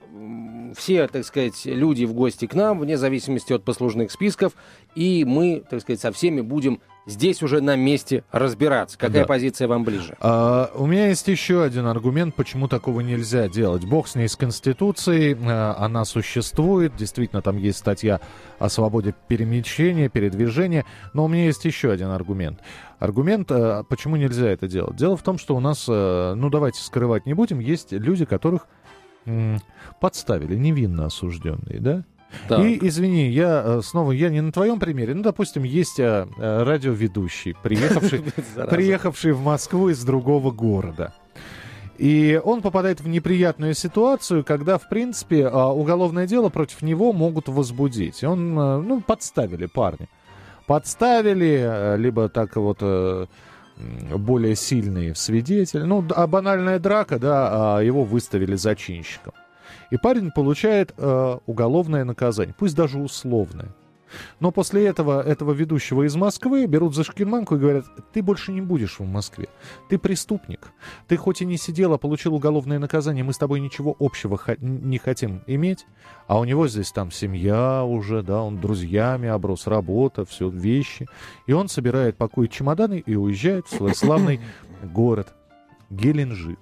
все, 0.76 1.06
так 1.06 1.24
сказать, 1.24 1.64
люди 1.64 2.06
в 2.06 2.12
гости 2.12 2.48
к 2.48 2.54
нам, 2.54 2.80
вне 2.80 2.98
зависимости 2.98 3.52
от 3.52 3.62
послужных 3.62 4.10
списков, 4.10 4.54
и 4.96 5.24
мы, 5.24 5.62
так 5.70 5.80
сказать, 5.80 6.00
со 6.00 6.10
всеми 6.10 6.40
будем 6.40 6.80
здесь 7.06 7.42
уже 7.42 7.60
на 7.60 7.76
месте 7.76 8.24
разбираться. 8.32 8.98
Какая 8.98 9.22
да. 9.22 9.26
позиция 9.26 9.68
вам 9.68 9.84
ближе? 9.84 10.16
А, 10.20 10.70
у 10.74 10.86
меня 10.86 11.08
есть 11.08 11.26
еще 11.28 11.62
один 11.62 11.86
аргумент, 11.86 12.34
почему 12.34 12.68
такого 12.68 13.00
нельзя 13.00 13.48
делать. 13.48 13.84
Бог 13.84 14.08
с 14.08 14.14
ней, 14.14 14.28
с 14.28 14.36
Конституцией, 14.36 15.36
а, 15.40 15.76
она 15.78 16.04
существует, 16.04 16.96
действительно, 16.96 17.42
там 17.42 17.56
есть 17.56 17.78
статья 17.78 18.20
о 18.58 18.68
свободе 18.68 19.14
перемещения, 19.28 20.08
передвижения, 20.08 20.84
но 21.14 21.24
у 21.24 21.28
меня 21.28 21.46
есть 21.46 21.64
еще 21.64 21.90
один 21.90 22.08
аргумент. 22.08 22.60
Аргумент, 22.98 23.50
а, 23.50 23.84
почему 23.84 24.16
нельзя 24.16 24.48
это 24.48 24.68
делать. 24.68 24.96
Дело 24.96 25.16
в 25.16 25.22
том, 25.22 25.38
что 25.38 25.56
у 25.56 25.60
нас, 25.60 25.86
а, 25.88 26.34
ну 26.34 26.50
давайте 26.50 26.82
скрывать 26.82 27.26
не 27.26 27.34
будем, 27.34 27.60
есть 27.60 27.92
люди, 27.92 28.24
которых 28.24 28.66
м- 29.24 29.60
подставили, 30.00 30.56
невинно 30.56 31.06
осужденные, 31.06 31.80
да? 31.80 32.04
Так. 32.48 32.60
И, 32.60 32.78
извини, 32.86 33.30
я 33.30 33.62
э, 33.64 33.80
снова, 33.82 34.12
я 34.12 34.30
не 34.30 34.40
на 34.40 34.52
твоем 34.52 34.78
примере, 34.78 35.14
ну, 35.14 35.22
допустим, 35.22 35.64
есть 35.64 35.98
а, 36.00 36.28
радиоведущий, 36.38 37.54
приехавший, 37.62 38.22
приехавший 38.70 39.32
в 39.32 39.42
Москву 39.42 39.88
из 39.88 40.04
другого 40.04 40.50
города. 40.50 41.12
И 41.98 42.40
он 42.44 42.60
попадает 42.60 43.00
в 43.00 43.08
неприятную 43.08 43.74
ситуацию, 43.74 44.44
когда, 44.44 44.78
в 44.78 44.88
принципе, 44.88 45.46
а, 45.46 45.72
уголовное 45.72 46.26
дело 46.26 46.48
против 46.48 46.82
него 46.82 47.12
могут 47.12 47.48
возбудить. 47.48 48.22
Он, 48.22 48.54
ну, 48.54 49.00
подставили 49.00 49.66
парня. 49.66 50.08
Подставили, 50.66 51.96
либо 51.96 52.28
так 52.28 52.56
вот 52.56 52.82
более 54.16 54.56
сильные 54.56 55.14
свидетели. 55.14 55.82
Ну, 55.82 56.04
а 56.14 56.26
банальная 56.26 56.78
драка, 56.78 57.18
да, 57.18 57.76
а 57.76 57.80
его 57.82 58.04
выставили 58.04 58.56
зачинщиком. 58.56 59.32
И 59.90 59.96
парень 59.96 60.30
получает 60.30 60.94
уголовное 61.46 62.04
наказание, 62.04 62.54
пусть 62.58 62.76
даже 62.76 62.98
условное. 62.98 63.74
Но 64.38 64.52
после 64.52 64.86
этого, 64.86 65.20
этого 65.20 65.52
ведущего 65.52 66.06
из 66.06 66.14
Москвы 66.14 66.66
берут 66.66 66.94
за 66.94 67.02
шкирманку 67.02 67.56
и 67.56 67.58
говорят, 67.58 67.86
ты 68.12 68.22
больше 68.22 68.52
не 68.52 68.60
будешь 68.60 69.00
в 69.00 69.04
Москве. 69.04 69.48
Ты 69.88 69.98
преступник. 69.98 70.72
Ты 71.08 71.16
хоть 71.16 71.42
и 71.42 71.44
не 71.44 71.56
сидел, 71.56 71.92
а 71.92 71.98
получил 71.98 72.34
уголовное 72.34 72.78
наказание, 72.78 73.24
мы 73.24 73.32
с 73.32 73.38
тобой 73.38 73.58
ничего 73.58 73.96
общего 73.98 74.38
не 74.60 74.98
хотим 74.98 75.42
иметь. 75.48 75.86
А 76.28 76.38
у 76.38 76.44
него 76.44 76.68
здесь 76.68 76.92
там 76.92 77.10
семья 77.10 77.82
уже, 77.82 78.22
да, 78.22 78.42
он 78.42 78.60
друзьями 78.60 79.28
оброс, 79.28 79.66
работа, 79.66 80.24
все, 80.24 80.48
вещи. 80.48 81.08
И 81.46 81.52
он 81.52 81.68
собирает, 81.68 82.16
пакует 82.16 82.52
чемоданы 82.52 83.02
и 83.04 83.16
уезжает 83.16 83.66
в 83.66 83.76
свой 83.76 83.94
славный 83.94 84.40
город 84.84 85.34
Геленджик. 85.90 86.58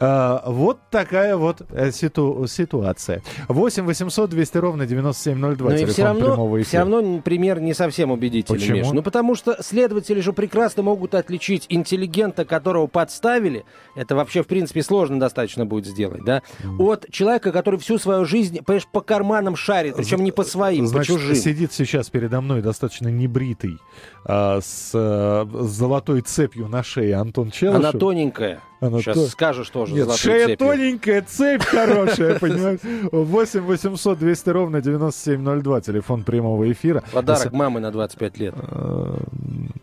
А, 0.00 0.42
вот 0.46 0.78
такая 0.90 1.36
вот 1.36 1.62
э, 1.70 1.92
ситу, 1.92 2.46
ситуация. 2.48 3.22
8 3.48 3.84
800 3.84 4.30
200 4.30 4.58
ровно 4.58 4.86
9702. 4.86 5.70
Но 5.70 5.76
и 5.76 5.84
все 5.84 6.04
равно, 6.04 6.62
все 6.62 6.78
равно 6.78 7.20
пример 7.20 7.60
не 7.60 7.72
совсем 7.72 8.10
убедительный, 8.10 8.58
Почему? 8.58 8.76
Миш. 8.78 8.88
Ну, 8.90 9.02
потому 9.02 9.34
что 9.36 9.62
следователи 9.62 10.20
же 10.20 10.32
прекрасно 10.32 10.82
могут 10.82 11.14
отличить 11.14 11.66
интеллигента, 11.68 12.44
которого 12.44 12.86
подставили, 12.88 13.64
это 13.94 14.16
вообще, 14.16 14.42
в 14.42 14.46
принципе, 14.46 14.82
сложно 14.82 15.20
достаточно 15.20 15.64
будет 15.66 15.86
сделать, 15.86 16.24
да, 16.24 16.42
mm. 16.62 16.82
от 16.82 17.10
человека, 17.10 17.52
который 17.52 17.78
всю 17.78 17.98
свою 17.98 18.24
жизнь, 18.24 18.58
понимаешь, 18.64 18.86
по 18.90 19.00
карманам 19.00 19.54
шарит, 19.56 19.96
причем 19.96 20.24
не 20.24 20.32
по 20.32 20.42
своим, 20.42 20.86
Значит, 20.86 21.14
по 21.14 21.20
чужим. 21.20 21.36
сидит 21.36 21.72
сейчас 21.72 22.10
передо 22.10 22.40
мной 22.40 22.60
достаточно 22.60 23.08
небритый, 23.08 23.78
а, 24.24 24.60
с, 24.60 24.90
а, 24.94 25.46
с 25.46 25.70
золотой 25.70 26.22
цепью 26.22 26.68
на 26.68 26.82
шее 26.82 27.14
Антон 27.14 27.50
Челышев. 27.50 27.80
Она 27.80 27.92
тоненькая. 27.92 28.60
Она 28.80 28.98
Сейчас 28.98 29.16
то... 29.16 29.26
скажешь 29.28 29.70
тоже. 29.70 29.94
Нет, 29.94 30.12
шея 30.14 30.48
цепью. 30.48 30.56
тоненькая, 30.58 31.22
цепь 31.22 31.64
хорошая, 31.64 32.38
понимаешь? 32.40 32.80
8 33.12 33.60
800 33.60 34.18
200 34.18 34.48
ровно 34.50 34.80
9702, 34.82 35.80
телефон 35.80 36.22
прямого 36.24 36.70
эфира. 36.70 37.02
Подарок 37.12 37.52
мамы 37.52 37.80
на 37.80 37.90
25 37.90 38.38
лет. 38.38 38.54
Э, 38.56 39.16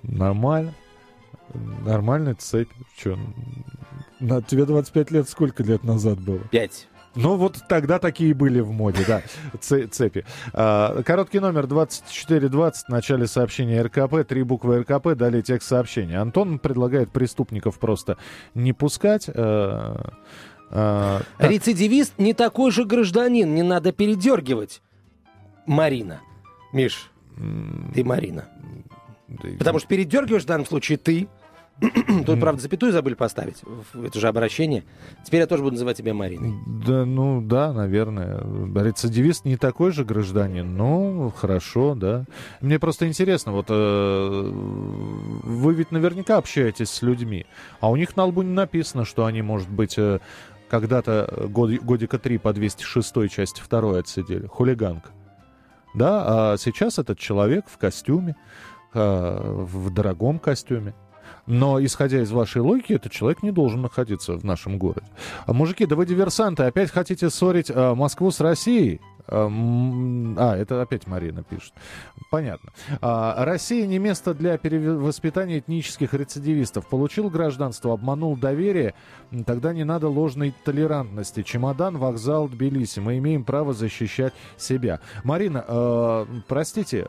нормально. 0.04 0.74
Нормальная 1.86 2.36
цепь. 2.36 2.70
Че? 2.96 3.18
На, 4.20 4.42
тебе 4.42 4.66
25 4.66 5.12
лет 5.12 5.30
сколько 5.30 5.64
лет 5.64 5.84
назад 5.84 6.20
было? 6.20 6.40
Пять. 6.52 6.88
Ну, 7.16 7.36
вот 7.36 7.58
тогда 7.68 8.00
такие 8.00 8.34
были 8.34 8.62
в 8.62 8.72
моде, 8.72 9.04
да, 9.06 9.22
цепи. 9.60 10.26
А, 10.54 11.04
короткий 11.04 11.40
номер 11.40 11.68
2420, 11.68 12.86
в 12.86 12.90
начале 12.90 13.28
сообщения 13.28 13.82
РКП, 13.82 14.28
три 14.28 14.44
буквы 14.44 14.82
РКП, 14.82 15.10
далее 15.16 15.42
текст 15.42 15.68
сообщения. 15.68 16.20
Антон 16.20 16.58
предлагает 16.58 17.12
преступников 17.12 17.80
просто 17.80 18.18
не 18.56 18.72
пускать. 18.72 19.30
А, 19.30 20.14
а, 20.70 21.22
Рецидивист 21.40 22.14
не 22.18 22.34
такой 22.34 22.72
же 22.72 22.86
гражданин, 22.86 23.54
не 23.54 23.64
надо 23.64 23.92
передергивать. 23.92 24.82
Марина. 25.66 26.22
Миш, 26.72 27.12
ты 27.94 28.04
Марина. 28.06 28.46
Потому 29.60 29.80
что 29.80 29.88
передергиваешь 29.88 30.44
в 30.44 30.48
данном 30.48 30.66
случае 30.66 30.98
ты, 30.98 31.28
Тут, 32.26 32.40
правда, 32.40 32.62
запятую 32.62 32.92
забыли 32.92 33.16
поставить. 33.16 33.64
Это 33.94 34.20
же 34.20 34.28
обращение. 34.28 34.84
Теперь 35.26 35.42
я 35.42 35.48
тоже 35.48 35.64
буду 35.64 35.74
называть 35.74 35.98
тебя 35.98 36.14
Мариной. 36.14 36.54
Да, 36.86 37.06
ну 37.06 37.42
да, 37.42 37.74
наверное. 37.74 38.40
Рецидивист 38.76 39.46
не 39.46 39.58
такой 39.58 39.92
же 39.92 40.06
гражданин. 40.06 40.76
Ну, 40.78 41.34
хорошо, 41.36 41.96
да. 41.96 42.26
Мне 42.62 42.78
просто 42.80 43.08
интересно, 43.08 43.52
вот 43.52 43.68
э, 43.70 44.52
вы 44.54 45.74
ведь 45.74 45.92
наверняка 45.92 46.38
общаетесь 46.38 46.90
с 46.90 47.02
людьми, 47.02 47.46
а 47.80 47.90
у 47.90 47.96
них 47.96 48.16
на 48.16 48.26
лбу 48.26 48.44
не 48.44 48.54
написано, 48.54 49.04
что 49.04 49.26
они, 49.26 49.42
может 49.42 49.70
быть, 49.70 49.96
э, 49.98 50.20
когда-то 50.70 51.48
год, 51.50 51.72
годика 51.82 52.20
три 52.20 52.38
по 52.38 52.54
206 52.54 53.30
части 53.30 53.60
второй 53.60 54.00
отсидели. 54.00 54.46
Хулиганка. 54.46 55.10
Да, 55.94 56.54
а 56.54 56.58
сейчас 56.58 57.00
этот 57.00 57.18
человек 57.18 57.66
в 57.68 57.78
костюме, 57.78 58.36
э, 58.94 59.66
в 59.66 59.94
дорогом 59.94 60.40
костюме. 60.40 60.94
Но, 61.48 61.84
исходя 61.84 62.22
из 62.22 62.32
вашей 62.32 62.62
логики, 62.62 62.94
этот 62.94 63.12
человек 63.12 63.44
не 63.44 63.52
должен 63.52 63.82
находиться 63.82 64.34
в 64.34 64.44
нашем 64.44 64.78
городе. 64.78 65.08
А, 65.46 65.54
мужики, 65.54 65.86
да 65.86 65.96
вы 65.96 66.06
диверсанты, 66.06 66.64
опять 66.64 66.92
хотите 66.92 67.30
ссорить 67.30 67.72
а, 67.74 67.96
Москву 67.96 68.32
с 68.32 68.40
Россией? 68.40 69.02
А, 69.32 70.56
это 70.58 70.82
опять 70.82 71.08
Марина 71.08 71.42
пишет. 71.42 71.74
Понятно. 72.30 72.72
А, 73.02 73.46
Россия 73.46 73.88
не 73.88 73.98
место 73.98 74.34
для 74.34 74.58
перевоспитания 74.58 75.60
этнических 75.60 76.14
рецидивистов. 76.14 76.88
Получил 76.88 77.30
гражданство, 77.30 77.94
обманул 77.94 78.36
доверие, 78.36 78.94
тогда 79.46 79.74
не 79.74 79.86
надо 79.86 80.10
ложной 80.10 80.54
толерантности. 80.66 81.44
Чемодан, 81.44 81.98
вокзал, 81.98 82.50
Тбилиси. 82.50 83.00
Мы 83.00 83.20
имеем 83.20 83.46
право 83.46 83.74
защищать 83.74 84.34
себя. 84.58 85.00
Марина, 85.24 85.64
э, 85.66 86.26
простите, 86.48 87.08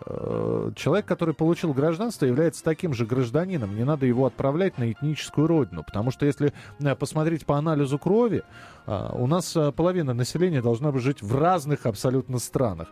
человек, 0.77 1.07
который 1.07 1.35
получил 1.35 1.73
гражданство, 1.73 2.25
является 2.25 2.63
таким 2.63 2.95
же 2.95 3.05
гражданином. 3.05 3.75
Не 3.75 3.85
надо 3.85 4.07
его 4.07 4.27
отправлять 4.27 4.79
на 4.79 4.93
этническую 4.93 5.49
родину. 5.49 5.83
Потому 5.83 6.13
что 6.13 6.25
если 6.25 6.53
посмотреть 6.99 7.47
по 7.47 7.59
анализу 7.59 7.99
крови, 7.99 8.43
у 8.87 9.27
нас 9.27 9.57
половина 9.77 10.15
населения 10.15 10.63
должна 10.63 10.93
бы 10.93 11.01
жить 11.01 11.23
в 11.23 11.37
разных 11.37 11.87
абсолютно 11.87 12.12
странах. 12.39 12.89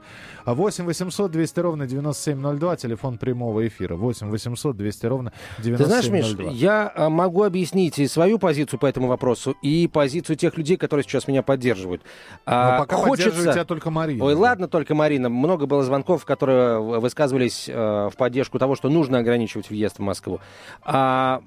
8 0.46 0.84
800 0.84 1.30
200 1.30 1.60
ровно 1.60 1.86
9702, 1.86 2.76
телефон 2.76 3.18
прямого 3.18 3.66
эфира. 3.66 3.96
8 3.96 4.30
800 4.30 4.76
200 4.76 5.06
ровно 5.06 5.32
9702. 5.58 5.76
Ты 5.78 5.84
знаешь, 5.84 6.36
Миш, 6.38 6.52
я 6.52 6.92
могу 6.96 7.42
объяснить 7.42 7.98
и 7.98 8.06
свою 8.06 8.38
позицию 8.38 8.78
по 8.80 8.86
этому 8.86 9.08
вопросу, 9.08 9.54
и 9.62 9.88
позицию 9.88 10.36
тех 10.36 10.56
людей, 10.56 10.76
которые 10.76 11.04
сейчас 11.04 11.28
меня 11.28 11.42
поддерживают. 11.42 12.02
Но 12.46 12.52
а, 12.52 12.78
пока 12.78 12.96
хочется... 12.96 13.30
поддерживает 13.30 13.54
тебя 13.54 13.64
только 13.64 13.90
Марина. 13.90 14.24
Ой, 14.24 14.34
ладно, 14.34 14.68
только 14.68 14.94
Марина. 14.94 15.28
Много 15.28 15.66
было 15.66 15.82
звонков, 15.82 16.24
которые 16.24 16.80
высказывались 16.80 17.68
э, 17.68 17.74
в 17.74 18.16
поддержку 18.16 18.58
того, 18.58 18.76
что 18.76 18.88
нужно 18.88 19.18
ограничивать 19.18 19.70
въезд 19.70 19.98
в 19.98 20.02
Москву. 20.02 20.40
А, 20.82 21.42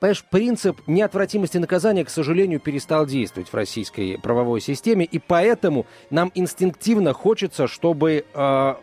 Понимаешь, 0.00 0.24
принцип 0.24 0.80
неотвратимости 0.86 1.58
наказания, 1.58 2.04
к 2.04 2.10
сожалению, 2.10 2.60
перестал 2.60 3.04
действовать 3.04 3.48
в 3.48 3.54
российской 3.54 4.16
правовой 4.16 4.60
системе, 4.60 5.04
и 5.04 5.18
поэтому 5.18 5.86
нам 6.10 6.30
инстинктивно 6.36 7.12
хочется, 7.12 7.66
чтобы 7.66 8.24
э, 8.32 8.74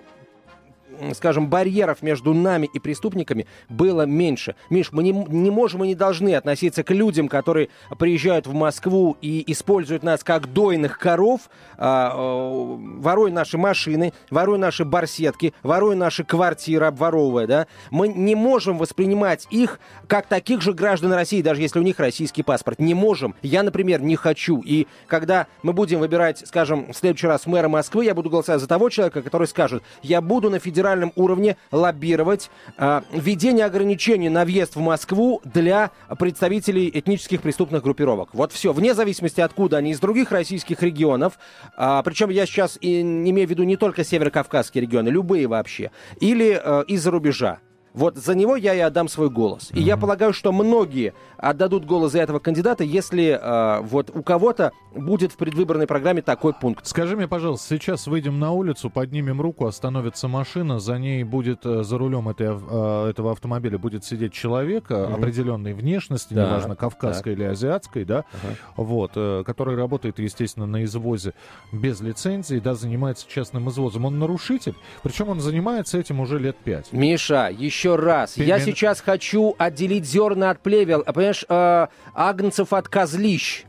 скажем, 1.13 1.49
барьеров 1.49 2.01
между 2.01 2.33
нами 2.33 2.69
и 2.73 2.79
преступниками 2.79 3.47
было 3.69 4.03
меньше. 4.03 4.55
Миш, 4.69 4.91
мы 4.91 5.03
не, 5.03 5.11
не 5.11 5.51
можем 5.51 5.83
и 5.83 5.87
не 5.87 5.95
должны 5.95 6.35
относиться 6.35 6.83
к 6.83 6.91
людям, 6.91 7.27
которые 7.27 7.69
приезжают 7.97 8.47
в 8.47 8.53
Москву 8.53 9.17
и 9.21 9.43
используют 9.51 10.03
нас 10.03 10.23
как 10.23 10.51
дойных 10.51 10.97
коров, 10.97 11.49
а, 11.77 12.11
а, 12.13 12.77
воруя 12.99 13.31
наши 13.31 13.57
машины, 13.57 14.13
воруя 14.29 14.57
наши 14.57 14.85
барсетки, 14.85 15.53
воруя 15.63 15.95
наши 15.95 16.23
квартиры, 16.23 16.85
обворовывая, 16.85 17.47
да. 17.47 17.67
Мы 17.91 18.07
не 18.07 18.35
можем 18.35 18.77
воспринимать 18.77 19.47
их 19.49 19.79
как 20.07 20.27
таких 20.27 20.61
же 20.61 20.73
граждан 20.73 21.13
России, 21.13 21.41
даже 21.41 21.61
если 21.61 21.79
у 21.79 21.83
них 21.83 21.99
российский 21.99 22.43
паспорт. 22.43 22.79
Не 22.79 22.93
можем. 22.93 23.35
Я, 23.41 23.63
например, 23.63 24.01
не 24.01 24.15
хочу. 24.15 24.61
И 24.65 24.87
когда 25.07 25.47
мы 25.63 25.73
будем 25.73 25.99
выбирать, 25.99 26.43
скажем, 26.45 26.91
в 26.91 26.95
следующий 26.95 27.27
раз 27.27 27.45
мэра 27.45 27.67
Москвы, 27.67 28.05
я 28.05 28.13
буду 28.13 28.29
голосовать 28.29 28.61
за 28.61 28.67
того 28.67 28.89
человека, 28.89 29.21
который 29.21 29.47
скажет, 29.47 29.83
я 30.01 30.21
буду 30.21 30.49
на 30.49 30.59
федеральном 30.59 30.84
федеральном 30.85 31.13
уровне 31.15 31.57
лоббировать 31.71 32.51
э, 32.77 33.01
введение 33.11 33.65
ограничений 33.65 34.29
на 34.29 34.45
въезд 34.45 34.75
в 34.75 34.79
Москву 34.79 35.41
для 35.43 35.89
представителей 36.19 36.91
этнических 36.93 37.41
преступных 37.41 37.81
группировок. 37.81 38.29
Вот 38.33 38.51
все, 38.51 38.71
вне 38.71 38.93
зависимости 38.93 39.41
откуда 39.41 39.77
они, 39.77 39.91
из 39.91 39.99
других 39.99 40.31
российских 40.31 40.83
регионов, 40.83 41.39
э, 41.75 42.01
причем 42.05 42.29
я 42.29 42.45
сейчас 42.45 42.77
и, 42.79 43.01
имею 43.01 43.47
в 43.47 43.49
виду 43.49 43.63
не 43.63 43.77
только 43.77 44.03
северокавказские 44.03 44.83
регионы, 44.83 45.09
любые 45.09 45.47
вообще, 45.47 45.89
или 46.19 46.61
э, 46.63 46.83
из-за 46.87 47.09
рубежа. 47.09 47.59
Вот 47.95 48.17
за 48.17 48.35
него 48.35 48.57
я 48.57 48.75
и 48.75 48.79
отдам 48.79 49.07
свой 49.07 49.29
голос. 49.29 49.71
И 49.71 49.75
mm-hmm. 49.75 49.81
я 49.81 49.95
полагаю, 49.95 50.33
что 50.33 50.51
многие 50.51 51.13
отдадут 51.37 51.85
голос 51.85 52.11
за 52.11 52.19
этого 52.19 52.39
кандидата, 52.39 52.83
если 52.83 53.39
э, 53.41 53.81
вот 53.83 54.11
у 54.13 54.21
кого-то 54.21 54.73
будет 54.93 55.31
в 55.31 55.37
предвыборной 55.37 55.87
программе 55.87 56.21
такой 56.21 56.53
пункт. 56.53 56.85
Скажи 56.85 57.15
мне, 57.15 57.27
пожалуйста, 57.27 57.67
сейчас 57.69 58.07
выйдем 58.07 58.37
на 58.37 58.51
улицу, 58.51 58.89
поднимем 58.89 59.39
руку, 59.39 59.65
остановится 59.65 60.27
машина, 60.27 60.79
за 60.79 60.97
ней 60.97 61.23
будет, 61.23 61.65
э, 61.65 61.83
за 61.83 61.97
рулем 61.97 62.27
этой, 62.27 62.47
э, 62.47 63.09
этого 63.09 63.31
автомобиля 63.31 63.77
будет 63.77 64.03
сидеть 64.03 64.33
человек 64.33 64.91
mm-hmm. 64.91 65.13
определенной 65.13 65.73
внешности, 65.73 66.33
да, 66.33 66.47
неважно, 66.47 66.75
кавказской 66.75 67.31
так. 67.31 67.39
или 67.39 67.43
азиатской, 67.43 68.03
да, 68.03 68.19
uh-huh. 68.19 68.55
вот, 68.75 69.11
э, 69.15 69.43
который 69.45 69.77
работает, 69.77 70.19
естественно, 70.19 70.65
на 70.65 70.83
извозе 70.83 71.33
без 71.71 72.01
лицензии, 72.01 72.59
да, 72.59 72.73
занимается 72.73 73.25
частным 73.29 73.69
извозом. 73.69 74.03
Он 74.03 74.19
нарушитель, 74.19 74.75
причем 75.01 75.29
он 75.29 75.39
занимается 75.39 75.97
этим 75.97 76.19
уже 76.19 76.39
лет 76.39 76.57
пять. 76.57 76.91
Миша, 76.91 77.49
еще 77.55 77.84
еще 77.85 77.95
раз. 77.95 78.33
Ты 78.33 78.43
Я 78.43 78.59
сейчас 78.59 79.01
хочу 79.01 79.55
отделить 79.57 80.05
зерна 80.05 80.51
от 80.51 80.61
плевел. 80.61 81.03
А, 81.05 81.13
понимаешь, 81.13 81.45
э, 81.47 81.87
агнцев 82.13 82.73
от 82.73 82.87
козлищ. 82.87 83.65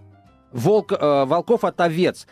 волк, 0.52 0.92
э, 0.92 1.24
волков 1.26 1.64
от 1.64 1.80
овец 1.80 2.26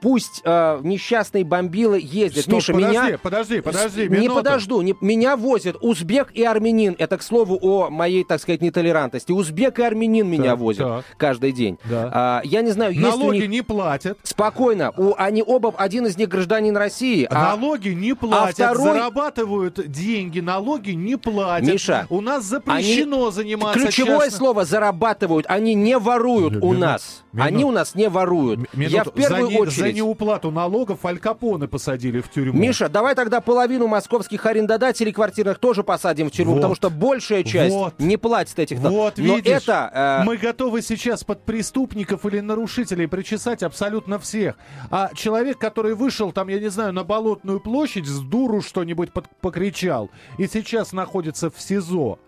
пусть 0.00 0.42
э, 0.44 0.80
несчастные 0.82 1.44
бомбилы 1.44 1.98
ездят. 2.02 2.44
Стоп, 2.44 2.54
Миша, 2.54 2.72
подожди, 2.72 2.98
меня... 2.98 3.18
подожди, 3.18 3.60
подожди, 3.60 4.02
Не 4.02 4.08
минуту. 4.08 4.34
подожду. 4.34 4.80
Не, 4.82 4.94
меня 5.00 5.36
возят 5.36 5.76
узбек 5.80 6.30
и 6.34 6.42
армянин. 6.44 6.94
Это, 6.98 7.18
к 7.18 7.22
слову, 7.22 7.58
о 7.60 7.90
моей, 7.90 8.24
так 8.24 8.40
сказать, 8.40 8.62
нетолерантности. 8.62 9.32
Узбек 9.32 9.78
и 9.78 9.82
армянин 9.82 10.28
меня 10.28 10.50
Так, 10.52 10.58
возят 10.58 10.86
так. 10.86 11.04
каждый 11.16 11.52
день. 11.52 11.78
Да. 11.84 12.10
А, 12.14 12.40
я 12.44 12.62
не 12.62 12.70
знаю, 12.70 12.92
есть 12.92 13.04
у 13.04 13.18
Налоги 13.18 13.38
них... 13.38 13.48
не 13.50 13.62
платят. 13.62 14.18
Спокойно. 14.22 14.92
У, 14.96 15.14
они 15.16 15.42
оба, 15.46 15.74
один 15.76 16.06
из 16.06 16.16
них 16.16 16.28
гражданин 16.28 16.76
России. 16.76 17.26
а- 17.30 17.56
Налоги 17.56 17.88
не 17.90 18.14
платят, 18.14 18.54
второй- 18.54 18.92
зарабатывают 18.94 19.90
деньги, 19.90 20.40
налоги 20.40 20.90
не 20.92 21.16
платят. 21.16 21.68
Миша, 21.68 22.06
у 22.10 22.20
нас 22.20 22.44
запрещено 22.44 23.30
заниматься 23.30 23.78
Ключевое 23.80 24.26
частным- 24.26 24.38
слово 24.38 24.64
зарабатывают. 24.64 25.46
Они 25.48 25.74
не 25.74 25.98
воруют 25.98 26.56
у 26.56 26.68
Минут- 26.72 26.78
нас. 26.78 27.24
минут- 27.32 27.46
Они 27.48 27.64
у 27.64 27.70
нас 27.70 27.94
не 27.94 28.08
воруют. 28.08 28.60
М- 28.60 28.80
Я 28.80 29.04
в 29.04 29.10
первую 29.12 29.46
за, 29.46 29.52
не- 29.52 29.58
очередь... 29.58 29.76
за 29.78 29.87
неуплату 29.92 30.50
налогов 30.50 31.04
Аль 31.04 31.18
Капоне 31.18 31.68
посадили 31.68 32.20
в 32.20 32.30
тюрьму. 32.30 32.58
Миша, 32.58 32.88
давай 32.88 33.14
тогда 33.14 33.40
половину 33.40 33.86
московских 33.86 34.44
арендодателей 34.46 35.12
квартирных 35.12 35.58
тоже 35.58 35.82
посадим 35.82 36.28
в 36.28 36.30
тюрьму, 36.30 36.52
Вот. 36.52 36.58
потому 36.58 36.74
что 36.74 36.90
большая 36.90 37.42
часть 37.44 37.74
Вот. 37.74 37.94
не 37.98 38.16
платит 38.16 38.58
этих 38.58 38.78
налогов. 38.80 39.14
Вот 39.16 39.18
Но 39.18 39.36
видишь, 39.36 39.62
это... 39.62 40.20
э, 40.22 40.24
мы 40.24 40.36
готовы 40.36 40.82
сейчас 40.82 41.24
под 41.24 41.44
преступников 41.44 42.24
или 42.26 42.40
нарушителей 42.40 43.08
причесать 43.08 43.62
абсолютно 43.62 44.18
всех. 44.18 44.56
А 44.90 45.10
человек, 45.14 45.58
который 45.58 45.94
вышел 45.94 46.32
там, 46.32 46.48
я 46.48 46.58
не 46.58 46.68
знаю, 46.68 46.92
на 46.92 47.04
Болотную 47.04 47.60
площадь, 47.60 48.06
с 48.06 48.20
дуру 48.20 48.60
что-нибудь 48.62 49.12
под- 49.12 49.28
покричал, 49.40 50.10
и 50.38 50.46
сейчас 50.46 50.92
находится 50.92 51.50
в 51.50 51.60
СИЗО, 51.60 52.18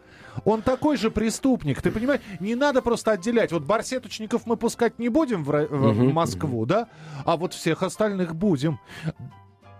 он 0.44 0.62
такой 0.62 0.96
же 0.96 1.10
преступник, 1.10 1.82
ты 1.82 1.90
понимаешь? 1.90 2.20
Не 2.40 2.54
надо 2.54 2.82
просто 2.82 3.12
отделять. 3.12 3.52
Вот 3.52 3.64
барсеточников 3.64 4.46
мы 4.46 4.56
пускать 4.56 4.98
не 4.98 5.08
будем 5.08 5.44
в, 5.44 5.48
в- 5.50 5.92
в 5.92 6.12
Москву, 6.12 6.66
да? 6.66 6.88
А 7.24 7.36
вот 7.36 7.54
всех 7.54 7.82
остальных 7.82 8.34
будем. 8.34 8.78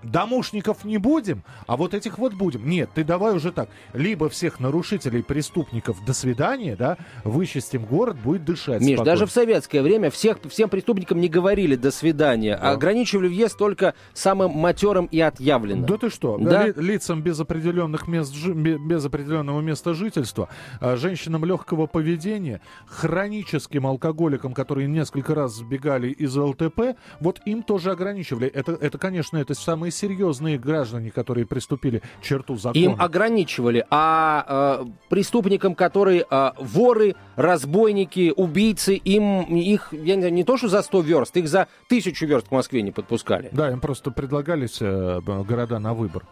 Домушников 0.02 0.84
не 0.84 0.98
будем, 0.98 1.42
а 1.66 1.76
вот 1.76 1.94
этих 1.94 2.18
вот 2.18 2.34
будем. 2.34 2.68
Нет, 2.68 2.90
ты 2.94 3.04
давай 3.04 3.34
уже 3.34 3.52
так. 3.52 3.68
Либо 3.92 4.28
всех 4.28 4.60
нарушителей, 4.60 5.22
преступников 5.22 6.04
до 6.04 6.12
свидания, 6.12 6.76
да, 6.76 6.96
вычистим 7.24 7.84
город, 7.84 8.16
будет 8.18 8.44
дышать 8.44 8.80
Миш, 8.80 8.96
спокойно. 8.96 9.04
даже 9.04 9.26
в 9.26 9.30
советское 9.30 9.82
время 9.82 10.10
всех, 10.10 10.38
всем 10.48 10.68
преступникам 10.68 11.20
не 11.20 11.28
говорили 11.28 11.76
«до 11.76 11.90
свидания», 11.90 12.54
а 12.54 12.72
ограничивали 12.72 13.28
въезд 13.28 13.58
только 13.58 13.94
самым 14.14 14.52
матерым 14.52 15.06
и 15.06 15.20
отъявленным. 15.20 15.86
Да 15.86 15.96
ты 15.96 16.10
что? 16.10 16.38
Да. 16.38 16.66
Ли- 16.66 16.74
лицам 16.76 17.22
без 17.22 17.38
определенных 17.40 18.08
мест, 18.08 18.34
без 18.34 19.04
определенного 19.04 19.60
места 19.60 19.94
жительства, 19.94 20.48
а, 20.80 20.96
женщинам 20.96 21.44
легкого 21.44 21.86
поведения, 21.86 22.60
хроническим 22.86 23.86
алкоголикам, 23.86 24.52
которые 24.54 24.88
несколько 24.88 25.34
раз 25.34 25.56
сбегали 25.56 26.08
из 26.08 26.36
ЛТП, 26.36 26.96
вот 27.20 27.40
им 27.44 27.62
тоже 27.62 27.90
ограничивали. 27.90 28.48
Это, 28.48 28.72
это 28.72 28.98
конечно, 28.98 29.36
это 29.36 29.54
самые 29.54 29.89
серьезные 29.90 30.58
граждане, 30.58 31.10
которые 31.10 31.46
приступили 31.46 32.02
к 32.20 32.22
черту 32.22 32.56
закона. 32.56 32.82
Им 32.82 32.96
ограничивали, 32.98 33.84
а 33.90 34.80
э, 34.82 34.86
преступникам, 35.08 35.74
которые 35.74 36.24
э, 36.28 36.50
воры, 36.58 37.16
разбойники, 37.36 38.32
убийцы, 38.34 38.94
им 38.94 39.42
их, 39.56 39.92
я 39.92 40.16
не, 40.16 40.30
не 40.30 40.44
то 40.44 40.56
что 40.56 40.68
за 40.68 40.82
100 40.82 41.00
верст, 41.00 41.36
их 41.36 41.48
за 41.48 41.68
тысячу 41.88 42.26
верст 42.26 42.48
к 42.48 42.50
Москве 42.50 42.82
не 42.82 42.90
подпускали. 42.90 43.48
Да, 43.52 43.70
им 43.70 43.80
просто 43.80 44.10
предлагались 44.10 44.78
э, 44.80 45.20
города 45.20 45.78
на 45.78 45.94
выбор. 45.94 46.24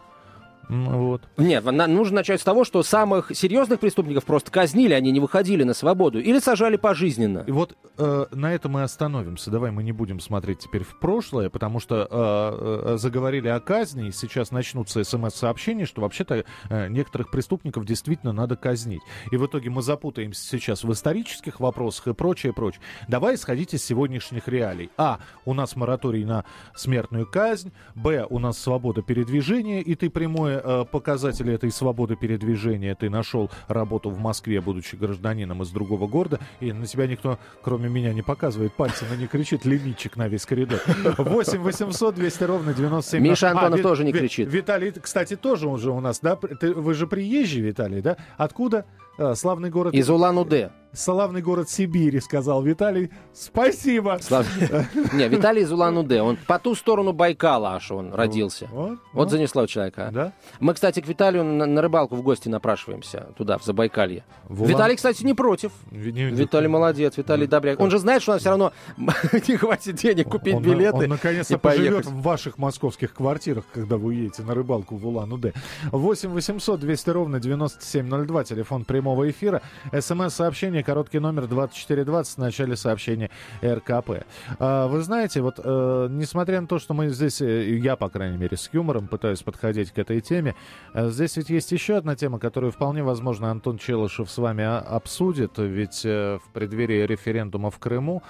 Вот. 0.69 1.23
Нет, 1.37 1.65
нужно 1.65 2.17
начать 2.17 2.39
с 2.39 2.43
того, 2.43 2.63
что 2.63 2.83
самых 2.83 3.31
серьезных 3.35 3.79
преступников 3.79 4.23
просто 4.23 4.51
казнили, 4.51 4.93
они 4.93 5.11
не 5.11 5.19
выходили 5.19 5.63
на 5.63 5.73
свободу 5.73 6.19
или 6.19 6.37
сажали 6.39 6.77
пожизненно. 6.77 7.43
И 7.47 7.51
вот 7.51 7.75
э, 7.97 8.25
на 8.31 8.53
этом 8.53 8.73
мы 8.73 8.83
остановимся. 8.83 9.49
Давай 9.49 9.71
мы 9.71 9.81
не 9.81 9.91
будем 9.91 10.19
смотреть 10.19 10.59
теперь 10.59 10.83
в 10.83 10.99
прошлое, 10.99 11.49
потому 11.49 11.79
что 11.79 12.07
э, 12.09 12.93
э, 12.93 12.97
заговорили 12.97 13.47
о 13.47 13.59
казни, 13.59 14.09
и 14.09 14.11
сейчас 14.11 14.51
начнутся 14.51 15.03
смс-сообщения, 15.03 15.85
что 15.85 16.01
вообще-то 16.01 16.45
э, 16.69 16.87
некоторых 16.87 17.31
преступников 17.31 17.85
действительно 17.85 18.31
надо 18.31 18.55
казнить. 18.55 19.01
И 19.31 19.37
в 19.37 19.45
итоге 19.47 19.71
мы 19.71 19.81
запутаемся 19.81 20.45
сейчас 20.45 20.83
в 20.83 20.91
исторических 20.91 21.59
вопросах 21.59 22.09
и 22.09 22.13
прочее, 22.13 22.53
прочее. 22.53 22.81
Давай 23.07 23.35
исходить 23.35 23.73
из 23.73 23.83
сегодняшних 23.83 24.47
реалий. 24.47 24.91
А. 24.97 25.19
У 25.45 25.55
нас 25.55 25.75
мораторий 25.75 26.25
на 26.25 26.45
смертную 26.75 27.25
казнь. 27.25 27.71
Б. 27.95 28.27
У 28.29 28.37
нас 28.37 28.59
свобода 28.59 29.01
передвижения, 29.01 29.81
и 29.81 29.95
ты 29.95 30.11
прямой 30.11 30.58
э, 30.63 30.85
показатель 30.91 31.49
этой 31.51 31.71
свободы 31.71 32.15
передвижения. 32.15 32.95
Ты 32.95 33.09
нашел 33.09 33.49
работу 33.67 34.09
в 34.09 34.19
Москве, 34.19 34.61
будучи 34.61 34.95
гражданином 34.95 35.61
из 35.63 35.69
другого 35.69 36.07
города, 36.07 36.39
и 36.59 36.71
на 36.71 36.85
тебя 36.85 37.07
никто, 37.07 37.39
кроме 37.63 37.89
меня, 37.89 38.13
не 38.13 38.21
показывает 38.21 38.73
пальцем 38.73 39.07
и 39.13 39.17
не 39.17 39.27
кричит 39.27 39.65
лимитчик 39.65 40.15
на 40.17 40.27
весь 40.27 40.45
коридор. 40.45 40.79
8 41.17 41.59
800 41.59 42.15
200 42.15 42.43
ровно 42.43 42.73
97. 42.73 43.21
Миша 43.23 43.51
Антонов 43.51 43.77
Ви- 43.77 43.83
тоже 43.83 44.03
не 44.03 44.11
кричит. 44.13 44.51
Виталий, 44.51 44.91
кстати, 44.91 45.35
тоже 45.35 45.67
он 45.67 45.79
же 45.79 45.91
у 45.91 45.99
нас, 45.99 46.19
да? 46.19 46.35
Ты- 46.35 46.73
вы 46.73 46.93
же 46.93 47.07
приезжий, 47.07 47.61
Виталий, 47.61 48.01
да? 48.01 48.17
Откуда? 48.37 48.85
А, 49.19 49.35
славный 49.35 49.69
город... 49.69 49.93
Из 49.93 50.09
Улан-Удэ. 50.09 50.71
Славный 50.91 51.43
город 51.43 51.69
Сибири, 51.69 52.19
сказал 52.19 52.63
Виталий. 52.63 53.11
Спасибо. 53.31 54.17
Слав- 54.21 54.47
Не, 55.13 55.27
Виталий 55.27 55.61
из 55.61 55.71
Улан-Удэ. 55.71 56.21
Он 56.21 56.35
по 56.47 56.57
ту 56.57 56.73
сторону 56.73 57.13
Байкала 57.13 57.75
аж 57.75 57.91
он 57.91 58.11
родился. 58.11 58.67
Вот, 58.71 58.97
Вот 59.13 59.25
ну, 59.25 59.29
занесло 59.29 59.67
человека. 59.67 60.09
Да? 60.11 60.33
Мы, 60.59 60.73
кстати, 60.73 60.99
к 61.01 61.07
Виталию 61.07 61.43
на, 61.43 61.67
на 61.67 61.81
рыбалку 61.83 62.15
в 62.15 62.23
гости 62.23 62.49
напрашиваемся 62.49 63.27
туда, 63.37 63.59
в 63.59 63.63
Забайкалье. 63.63 64.23
В 64.45 64.63
Улан- 64.63 64.69
Виталий, 64.69 64.95
кстати, 64.95 65.23
не 65.23 65.35
против. 65.35 65.73
Ви- 65.91 66.11
не- 66.11 66.31
Виталий 66.31 66.67
молодец, 66.69 67.17
Виталий 67.17 67.45
добряк. 67.45 67.79
Он 67.81 67.91
же 67.91 67.99
знает, 67.99 68.23
что 68.23 68.31
у 68.31 68.35
нас 68.35 68.41
все 68.41 68.49
равно 68.49 68.71
не 69.47 69.57
хватит 69.57 69.95
денег 69.97 70.29
купить 70.29 70.55
он, 70.55 70.63
билеты. 70.63 71.03
Он 71.03 71.09
наконец-то 71.09 71.53
и 71.53 71.57
поживет 71.57 72.07
в 72.07 72.21
ваших 72.21 72.57
московских 72.57 73.13
квартирах, 73.13 73.65
когда 73.73 73.97
вы 73.97 74.15
едете 74.15 74.41
на 74.41 74.55
рыбалку 74.55 74.95
в 74.95 75.05
Улан-Удэ. 75.05 75.53
8 75.91 76.29
800 76.29 76.79
200 76.79 77.09
ровно 77.11 77.39
9702, 77.39 78.43
телефон 78.45 78.85
прямого 79.09 79.29
эфира. 79.29 79.61
СМС-сообщение, 79.91 80.83
короткий 80.83 81.19
номер 81.19 81.47
2420 81.47 82.35
в 82.35 82.37
начале 82.37 82.75
сообщения 82.75 83.31
РКП. 83.63 84.23
А, 84.59 84.87
вы 84.87 85.01
знаете, 85.01 85.41
вот 85.41 85.59
э, 85.63 86.07
несмотря 86.11 86.61
на 86.61 86.67
то, 86.67 86.77
что 86.77 86.93
мы 86.93 87.09
здесь, 87.09 87.41
э, 87.41 87.75
я, 87.77 87.95
по 87.95 88.09
крайней 88.09 88.37
мере, 88.37 88.55
с 88.55 88.69
юмором 88.71 89.07
пытаюсь 89.07 89.41
подходить 89.41 89.91
к 89.91 89.97
этой 89.97 90.21
теме, 90.21 90.53
э, 90.93 91.09
здесь 91.09 91.37
ведь 91.37 91.49
есть 91.49 91.71
еще 91.71 91.97
одна 91.97 92.15
тема, 92.15 92.37
которую 92.37 92.71
вполне 92.71 93.01
возможно 93.01 93.49
Антон 93.49 93.79
Челышев 93.79 94.29
с 94.29 94.37
вами 94.37 94.63
а, 94.63 94.79
обсудит, 94.79 95.57
ведь 95.57 96.03
в 96.03 96.41
преддверии 96.53 97.05
референдума 97.05 97.71
в 97.71 97.79
Крыму 97.79 98.21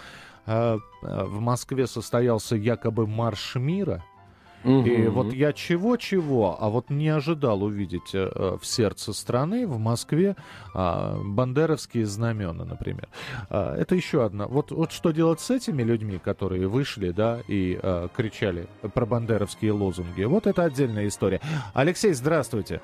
в 0.46 1.40
Москве 1.40 1.86
состоялся 1.86 2.56
якобы 2.56 3.06
марш 3.06 3.56
мира. 3.56 4.04
Мгм. 4.64 4.86
И 4.86 5.08
вот 5.08 5.34
я 5.34 5.54
чего-чего, 5.54 6.58
а 6.60 6.70
вот 6.70 6.90
не 6.90 7.10
ожидал 7.10 7.64
увидеть 7.64 8.14
э, 8.14 8.30
э, 8.34 8.58
в 8.62 8.66
сердце 8.66 9.14
страны, 9.14 9.66
в 9.66 9.80
Москве, 9.80 10.36
а, 10.76 11.16
бандеровские 11.24 12.06
знамена, 12.06 12.66
например. 12.66 13.08
А, 13.50 13.76
Это 13.78 13.96
еще 13.96 14.26
одна. 14.26 14.48
Вот, 14.48 14.72
вот 14.72 14.92
что 14.92 15.12
делать 15.12 15.40
с 15.40 15.50
этими 15.50 15.84
людьми, 15.84 16.20
которые 16.20 16.68
вышли, 16.68 17.12
да, 17.12 17.40
и 17.48 17.80
э, 17.82 18.08
кричали 18.16 18.68
про 18.94 19.06
бандеровские 19.06 19.72
лозунги. 19.72 20.24
Вот 20.24 20.48
это 20.48 20.64
отдельная 20.64 21.08
история. 21.08 21.40
Алексей, 21.74 22.14
здравствуйте. 22.14 22.82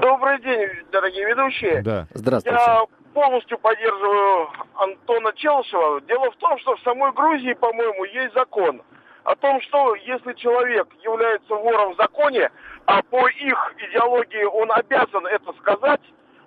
Добрый 0.00 0.40
день, 0.42 0.68
дорогие 0.92 1.26
ведущие. 1.26 1.82
Да. 1.82 2.06
Здравствуйте. 2.14 2.58
Я 2.58 2.84
полностью 3.12 3.58
поддерживаю 3.58 4.48
Антона 4.76 5.32
Челшева. 5.34 6.00
Дело 6.02 6.30
в 6.30 6.36
том, 6.36 6.58
что 6.60 6.76
в 6.76 6.80
самой 6.80 7.12
Грузии, 7.12 7.54
по-моему, 7.54 8.04
есть 8.04 8.34
закон 8.34 8.82
о 9.24 9.34
том, 9.36 9.60
что 9.62 9.94
если 9.94 10.32
человек 10.34 10.88
является 11.02 11.54
вором 11.54 11.94
в 11.94 11.96
законе, 11.96 12.50
а 12.86 13.02
по 13.02 13.28
их 13.28 13.74
идеологии 13.78 14.44
он 14.44 14.70
обязан 14.72 15.26
это 15.26 15.52
сказать, 15.60 16.00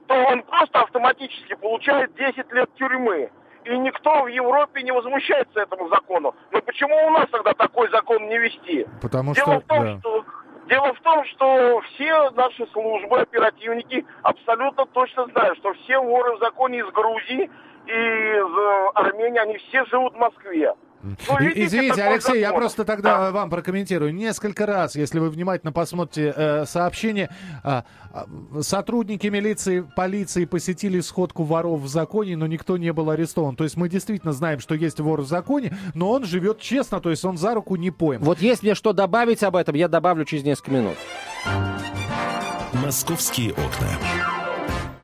то 0.07 0.13
он 0.13 0.43
просто 0.43 0.81
автоматически 0.81 1.55
получает 1.55 2.13
10 2.15 2.51
лет 2.51 2.69
тюрьмы. 2.75 3.31
И 3.63 3.77
никто 3.77 4.23
в 4.23 4.27
Европе 4.27 4.83
не 4.83 4.91
возмущается 4.91 5.61
этому 5.61 5.89
закону. 5.89 6.35
Но 6.51 6.61
почему 6.61 6.95
у 7.07 7.09
нас 7.09 7.27
тогда 7.31 7.53
такой 7.53 7.89
закон 7.89 8.27
не 8.27 8.38
вести? 8.38 8.88
Потому 9.01 9.33
Дело 9.33 9.55
что... 9.55 9.59
в 9.59 9.63
том, 9.63 9.83
да. 9.83 9.99
что 9.99 10.25
Дело 10.67 10.93
в 10.95 10.99
том, 11.01 11.23
что 11.25 11.81
все 11.81 12.31
наши 12.31 12.65
службы, 12.67 13.19
оперативники 13.19 14.03
абсолютно 14.23 14.85
точно 14.88 15.27
знают, 15.27 15.59
что 15.59 15.73
все 15.73 15.99
воры 15.99 16.35
в 16.38 16.39
законе 16.39 16.79
из 16.79 16.88
Грузии 16.88 17.51
и 17.85 17.91
из 17.91 18.57
э, 18.57 18.89
Армении, 18.95 19.39
они 19.39 19.57
все 19.57 19.85
живут 19.85 20.15
в 20.15 20.17
Москве. 20.17 20.73
Извините, 21.55 21.95
такой 21.95 22.13
Алексей, 22.13 22.39
я 22.39 22.53
просто 22.53 22.85
тогда 22.85 23.17
Да. 23.17 23.31
вам 23.31 23.49
прокомментирую. 23.49 24.13
Несколько 24.13 24.65
раз, 24.65 24.95
если 24.95 25.19
вы 25.19 25.29
внимательно 25.29 25.71
посмотрите 25.71 26.33
э, 26.35 26.65
сообщение, 26.65 27.29
а, 27.63 27.83
сотрудники 28.61 29.27
милиции, 29.27 29.85
полиции 29.95 30.45
посетили 30.45 30.99
сходку 31.01 31.43
воров 31.43 31.81
в 31.81 31.87
законе, 31.87 32.35
но 32.37 32.47
никто 32.47 32.77
не 32.77 32.91
был 32.93 33.09
арестован. 33.09 33.55
То 33.55 33.63
есть 33.63 33.77
мы 33.77 33.89
действительно 33.89 34.33
знаем, 34.33 34.59
что 34.59 34.75
есть 34.75 34.99
вор 34.99 35.21
в 35.21 35.27
законе, 35.27 35.77
но 35.93 36.11
он 36.11 36.25
живет 36.25 36.59
честно, 36.59 36.99
то 36.99 37.09
есть 37.09 37.23
он 37.25 37.37
за 37.37 37.53
руку 37.53 37.75
не 37.75 37.91
пойман. 37.91 38.25
Вот 38.25 38.41
если 38.41 38.67
мне 38.67 38.75
что 38.75 38.93
добавить 38.93 39.43
об 39.43 39.55
этом, 39.55 39.75
я 39.75 39.87
добавлю 39.87 40.25
через 40.25 40.43
несколько 40.43 40.71
минут. 40.71 40.95
«Московские 42.73 43.51
окна». 43.51 44.35